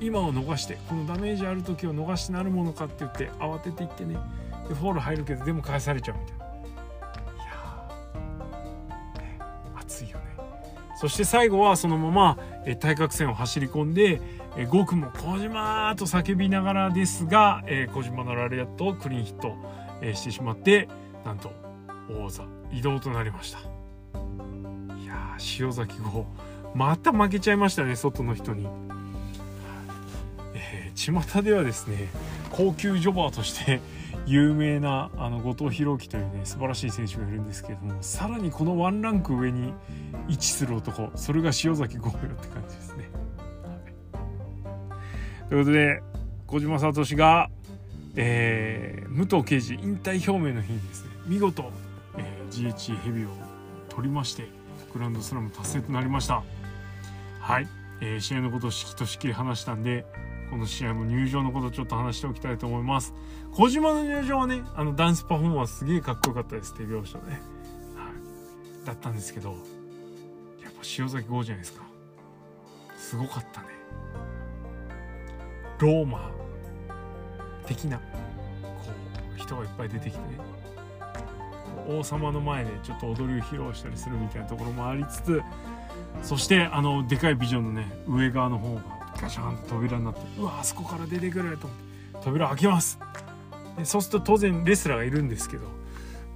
[0.00, 4.18] 今を逃してこのダメージある時を逃してなるものかって言って慌てていってね
[4.68, 6.44] でフォール入るけどでも返されちゃうみたいな。
[6.44, 6.48] い
[7.38, 9.38] やー、ね、
[9.74, 10.24] 熱いよね。
[10.96, 14.20] そして最後はそのままえ対角線を走り込んで
[14.56, 19.54] えー、ゴクも小島と叫びながらですが、えー、小島のラリアットをクリーンヒット、
[20.00, 20.88] えー、してしまって
[21.24, 21.52] なんと
[22.10, 23.58] 王座移動となりました。
[23.58, 26.26] いや塩崎号。
[26.74, 28.66] また負けちゃいましたね外の人に、
[30.54, 32.08] えー、巷ではですね
[32.50, 33.80] 高級ジョバーとして
[34.26, 39.72] 有名なあの後藤弘樹というね素晴らしい選手がいるんですけれどもさらにこのワンランク上に
[40.28, 43.10] 位置する男それが塩崎豪よって感じですね。
[45.48, 46.02] ということで
[46.48, 47.50] 小島聡が、
[48.16, 51.70] えー、武藤敬司引退表明の日にですね見事、
[52.18, 53.28] えー、GHC ヘビを
[53.88, 54.48] 取りまして
[54.92, 56.42] グランドスラム達成となりました。
[57.40, 57.68] はい、
[58.00, 60.04] えー、試合のことをしきとしきり話したんで
[60.50, 63.14] この試合も入場のことちょっと話しておきたいと思います。
[63.56, 67.40] 小島の入場はねあのダンスパフォーマンスすげえかっこよかったです手拍子とね、
[67.96, 68.10] は
[68.82, 69.52] い、だったんですけど
[70.62, 71.82] やっぱ塩崎豪じゃないですか。
[72.98, 73.68] すごかったね。
[75.78, 76.30] ローマ。
[77.66, 78.02] 的なこ
[79.36, 80.38] う人がいっぱい出てきてね。
[81.88, 85.42] 王様の前でちょっと踊りを披露したりするみたいなところもありつつ
[86.22, 88.82] そしてあのでかいビジョンのね上側の方が
[89.20, 92.98] ガシャンと扉になってうわあそこから出てくると思って扉開けます。
[93.84, 95.64] そうすると当然レスラーがいるんですけど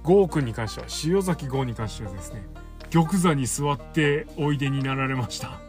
[0.03, 2.45] 郷君に関しては塩崎郷に関してはですね
[2.89, 5.59] 玉座に座っておいでになられました。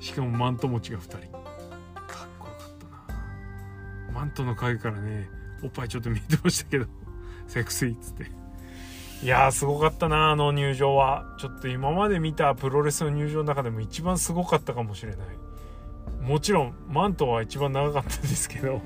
[0.00, 1.16] しかもマント持ちが2人。
[1.16, 1.22] かっ
[2.38, 2.68] こよかっ
[3.06, 4.12] たな。
[4.12, 5.28] マントの影からね
[5.62, 6.86] おっぱいちょっと見えてましたけど
[7.46, 8.30] セクシーっつって。
[9.22, 11.36] いやーすごかったなあの入場は。
[11.38, 15.28] ちょっと今まで見たプロレスの入場の中でも一番すごかったかもしれない。
[16.20, 18.82] もちろんマントは一番長かったですけど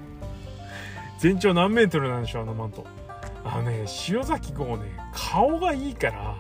[1.25, 2.85] 全長何メートルなんでしょうあのマント。
[3.47, 6.35] あのね塩崎号ね顔がいいからも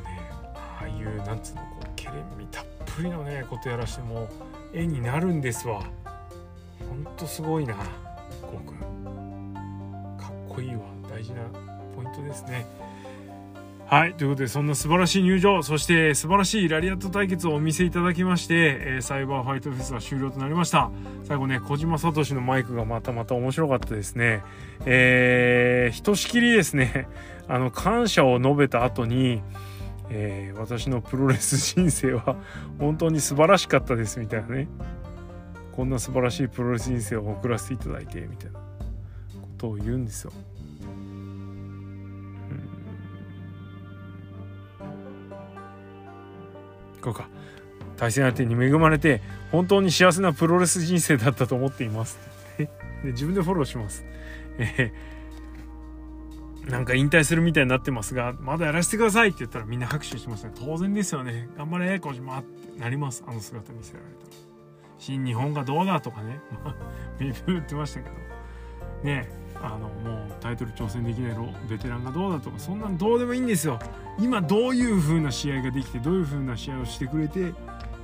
[0.00, 0.20] うね
[0.54, 4.28] ああいうなんつうのこうケレン味たっぷりのねことやらしても
[4.72, 5.82] 絵になるんですわ。
[6.88, 7.74] ほんとすごいな
[8.40, 9.54] こうくん。
[10.16, 10.82] かっこいいわ。
[11.10, 11.42] 大事な
[11.96, 12.64] ポイントですね。
[13.92, 20.90] はいということでそんな素晴らしい入場そして素晴らしいラリアット対決をお見せいただきまして、えー、サイバーファイトフェスは終了となりました。
[21.24, 24.42] 最後ね小島聡のマイクがまたまた面白かったですね。
[24.86, 27.06] えー、ひとしきりですね
[27.48, 29.42] あの感謝を述べた後に
[30.08, 32.36] えー、私のプロレス人生は
[32.78, 34.68] 本当に素晴らしかったですみたいなね。
[35.72, 38.68] こんな素晴らしいプロレス人生を送らせていただいてみたいなこ
[39.58, 40.32] とを言うんですよ。
[47.02, 47.28] こうか。
[47.96, 49.20] 対戦相手に恵まれて
[49.52, 52.18] 本当に幸せなプロレス人生だったと思っています。
[52.58, 52.68] で
[53.04, 54.04] 自分でフォローします、
[54.58, 54.92] え？
[56.66, 60.52] ー、なんか引退するみたいになってますがまだやらせてくださいって言ったらみんな拍手してますね。
[60.54, 61.48] 当然ですよね。
[61.56, 62.38] 頑張れ小島。
[62.38, 63.22] ってなります。
[63.26, 64.32] あの姿見せられたら。
[64.98, 66.40] 新日本がどうだとかね。
[67.18, 68.16] ビブ言ってましたけど。
[69.04, 71.36] ねあのもうタイトル挑戦できない
[71.68, 73.78] ベテランがどうだとかそんなんどうでもいいんですよ。
[74.18, 77.52] 今どういう風な試合ができてどういう風な試合をしてくれて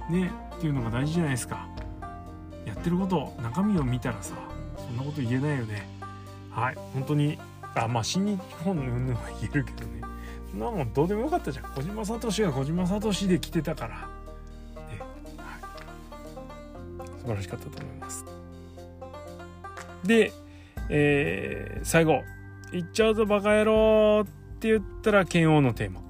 [0.09, 1.69] ねっていうのが大事じゃないですか。
[2.65, 4.35] やってること中身を見たらさ
[4.77, 5.89] そんなこと言えないよね。
[6.51, 6.75] はい。
[6.95, 7.39] 本当に
[7.75, 10.03] あまあ新日本の云々は言えるけどね。
[10.51, 11.65] そんなもんどうでもよかったじゃん。
[11.73, 13.97] 小島聡が小島聡で来てたから。
[13.97, 14.05] ね。
[15.37, 18.25] はい、素晴らしかったと思います。
[20.05, 20.33] で、
[20.91, 22.23] えー、最後
[22.73, 26.01] 「行っちゃうぞバカ野郎」って言ったら剣王のテーマ。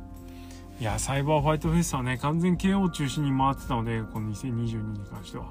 [0.80, 5.46] いやサイバーファイトフェスはね完全 KO 中心に回ってたのでこの2022に関しては、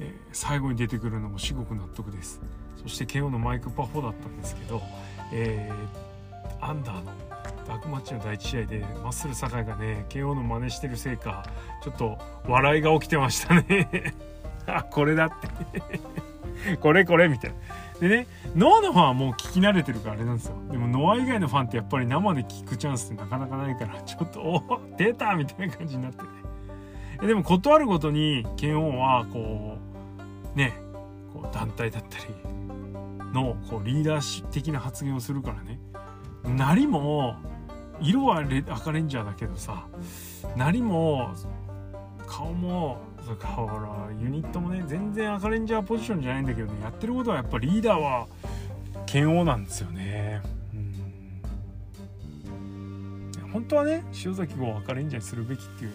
[0.00, 2.40] えー、最後に出てくるのも至極納得です。
[2.82, 4.80] そして KO のマイクパフォーだったんですけど、
[5.32, 7.12] えー、アンダーの
[7.66, 11.44] ダークマッチの第1試合でマッスル酒井がね KO の真似してるせいか
[11.82, 14.14] ちょっと笑いが起きてましたね。
[14.66, 15.48] あこれだって。
[16.80, 17.56] これこれみたいな。
[18.00, 20.56] でねノアのファンはもう聞き慣れてるからあれなんですよ。
[20.70, 26.28] でもノア以外のファンってやっぱり生で聞くチャンスってなかなかないから ちょっとお出たみたいな感じになってね
[27.28, 29.78] でも断るごとに剣王はこ
[30.54, 30.74] うね
[31.32, 32.24] こう団体だったり
[33.32, 35.78] のこうリーダーシ的な発言をするからね。
[36.54, 37.36] なりも
[38.00, 39.86] 色はレ赤レンジャーだけどさ
[40.54, 41.30] なりも
[42.26, 48.28] 顔もだからユニットもね全然赤レンジャーポジションじゃないんだけどねやってることはやっぱリーダーは
[49.06, 50.42] 剣王なんですよね。
[50.74, 50.92] うん。
[53.52, 55.92] 本当はね塩崎号を赤レンジャーにするべきっていう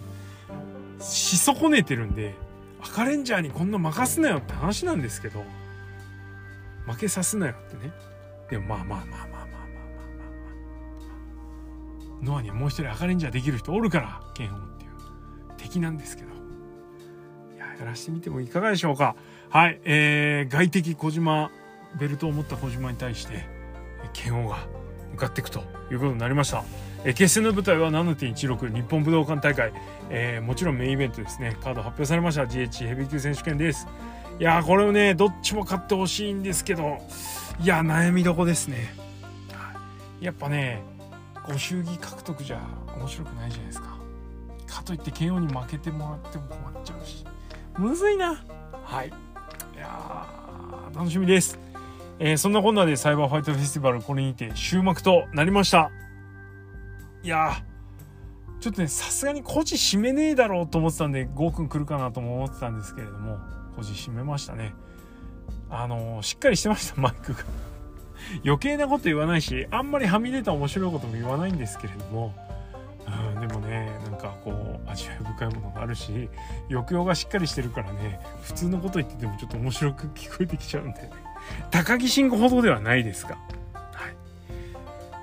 [0.99, 2.35] し損ねてるんで
[2.81, 5.43] 赤レンジャーにこんな任すなよって話なんですけど
[6.85, 7.93] 負けさすなよってね。
[8.49, 9.55] でもまあまあまあまあまあまあまあまあま
[12.21, 12.25] あ。
[12.25, 14.91] ノアにはもう一人赤レンジャーできる人おるから剣王っていう。
[15.57, 16.30] 敵なんですけど。
[17.81, 19.15] やらしてみてもいかがでしょうか。
[19.49, 21.51] はいえー、外敵小島
[21.99, 23.45] ベルトを持った小島に対して
[24.13, 24.67] 剣王が
[25.13, 26.63] 向かっていくということになりました。
[27.03, 29.73] え決戦の舞台は7.16日本武道館大会、
[30.11, 31.57] えー、もちろんメインイベントですね。
[31.59, 32.43] カード発表されました。
[32.43, 33.87] GH ヘビー級選手権です。
[34.39, 36.97] いやこれをねどっちも勝ってほしいんですけど
[37.59, 38.93] いや悩みどこですね。
[40.19, 40.83] やっぱね
[41.47, 42.61] ご祝儀獲得じゃ
[42.95, 43.97] 面白くないじゃないですか。
[44.67, 47.25] かといって KO に負けてもらっても困っちゃうし。
[47.77, 48.43] むずいな。
[48.83, 49.07] はい。
[49.07, 49.11] い
[49.77, 50.27] や
[50.93, 51.59] 楽しみです。
[52.19, 55.91] えー、そんなこんなでサイバーファイトフェスティバルこれにて終幕となりました。
[57.23, 57.63] いや
[58.59, 63.39] ちょっとねさすがに個人締めねえだろうと思ってたんでゴーくん来るかなとも思ってたんですけれども
[63.75, 64.73] 個人締めましたね。
[65.69, 67.39] あのー、しっかりしてました マイクが。
[68.45, 72.35] 余計なこと言わないしあんまりはみ出た面白いことも言わないんですけれども、
[74.21, 76.29] かこう味わい深いものがあるし
[76.69, 81.09] 抑揚がしっかりしてるからね普通のこと言っててもちょっと面白く聞こえてきちゃうんでね
[81.69, 83.37] 高木慎吾ほどではないですが。
[83.93, 84.11] はい。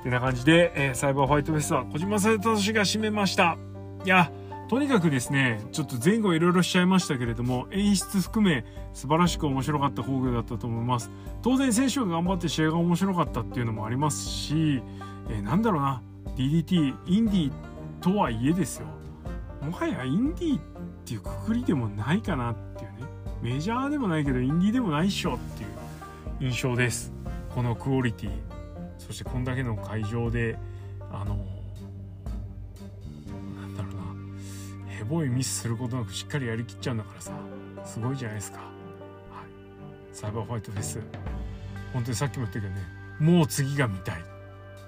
[0.00, 3.56] ってな感じで、えー、サイバーファイトフェスは小島聡が締めました。
[4.04, 4.30] いや、
[4.68, 11.10] とにかくですね、ちょっと前後いろいろしちゃいましたけれども、演出含め素晴らしく面白かった工業だったと思います。
[11.42, 14.82] 当然選手が頑張って試合が面白かったっていうのもありますし、
[15.30, 16.02] えー、なんだろうな、
[16.36, 17.52] DDT、インディー
[18.00, 18.86] とはいえですよ。
[19.62, 20.60] もはやインディーっ
[21.04, 22.96] ていうくくりでもないかなっていうね。
[23.42, 27.12] メジャーでもないけどインディーでもないっしょっていう印象です。
[27.54, 28.30] このクオリティ。
[28.98, 30.58] そしてこんだけの会場で
[31.10, 31.36] あの
[33.60, 34.94] なんだろうな。
[34.94, 37.32] ヘボいミスすることなくしっかりやりきっちゃうんだからさ。
[37.84, 38.68] すごいじゃないですか、はい、
[40.12, 41.00] サイバーファイトフェス。
[41.94, 42.82] 本当にさっきも言ったけどね。
[43.18, 44.22] もう次が見たい。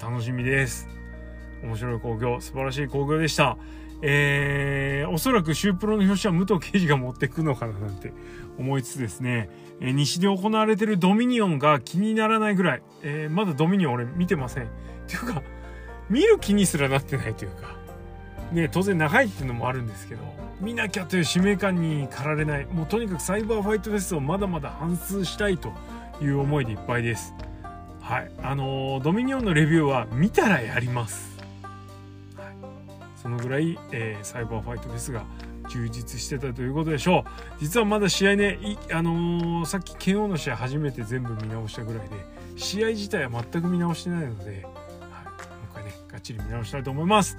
[0.03, 0.87] 楽しみです。
[1.63, 3.57] 面白い興行素晴らしい興行でした
[4.03, 8.15] えー、おそらくシュープロの表紙は武藤刑事が持ってくのかななんて
[8.59, 9.51] 思いつつですね、
[9.81, 14.65] えー、西で行われてるドミニオンが気にならないぐらい、えー、まだドミニオン俺見てません。
[14.65, 14.67] っ
[15.07, 15.43] ていうか、
[16.09, 17.77] 見る気にすらなってないというか、
[18.53, 20.23] ね、当然長いっていうのもあるんですけど、
[20.61, 25.73] 見なきゃという使命感に駆られない、もうとにかくサイバーファイトフェスをまだまだ反数したいと
[26.21, 27.35] いう思いでいっぱいです。
[28.01, 28.31] はい。
[28.43, 31.30] あのー、ドミニオンのレビューは見たらやります。
[33.21, 35.25] そのぐらい、えー、サイバーファイトフェスが
[35.69, 38.59] 充実してたということでしょう実はまだ試合ね
[38.93, 42.15] あのー、さっき剣王の試合初めて全部見直したぐらいで
[42.57, 44.65] 試合自体は全く見直してないので、はい、もう
[45.71, 47.37] 一回ねがっちり見直したいと思います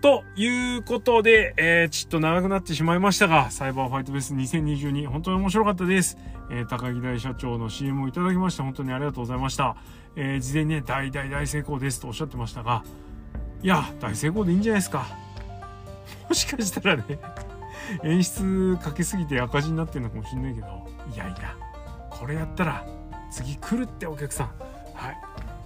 [0.00, 6.16] ということで、えー、ちょっと長くなってしまいましたが、サイバーファイトフェス2022、本当に面白かったです。
[6.50, 9.76] えー、高木大社長の CM をいただきまして、本当にありがとうございました。
[10.14, 12.84] えー、事前にね、大大大成功ですとおっしゃってましたが、
[13.62, 15.06] いや大成功でいいんじゃないですか。
[16.28, 17.04] もしかしたらね
[18.04, 20.66] 演出かけすぎて赤字になってるのかもしんないけど。
[21.14, 21.56] いやいや
[22.10, 22.86] これやったら
[23.30, 24.46] 次来るってお客さん。
[24.94, 25.16] はい、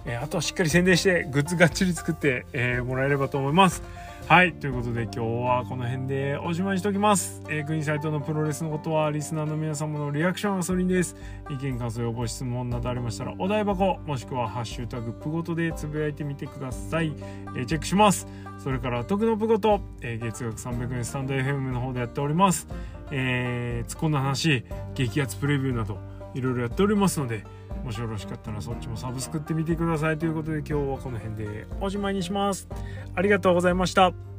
[0.05, 3.83] えー、あとはしっかり宣伝してグッズがっちり作って、えー、もらえればと思います。
[4.25, 4.53] はい。
[4.53, 7.43] ということで今日はこの辺でおしまいにしておきます。
[7.49, 11.17] えー、国サイトのプロレスのことはリスナーの皆様のリアクションがそれです。
[11.51, 17.13] 意見、感想、要望、質問などありましたらお題箱もしくはハッシュタグプごとでつぶやいてみてください。
[17.57, 18.25] えー、チェックします。
[18.57, 22.67] それから徳のプごと、えー、月額300円スタンド FM の方でやっております。
[23.11, 24.63] えー、突っ込んだ話、
[24.95, 25.97] 激アツプレビューなど
[26.33, 27.43] いろいろやっておりますので、
[27.83, 32.67] もしよろしかったらそっちもサブスクってみてくださいということで今日はこの辺でおしまいにします。
[33.15, 34.32] ありがとうございました。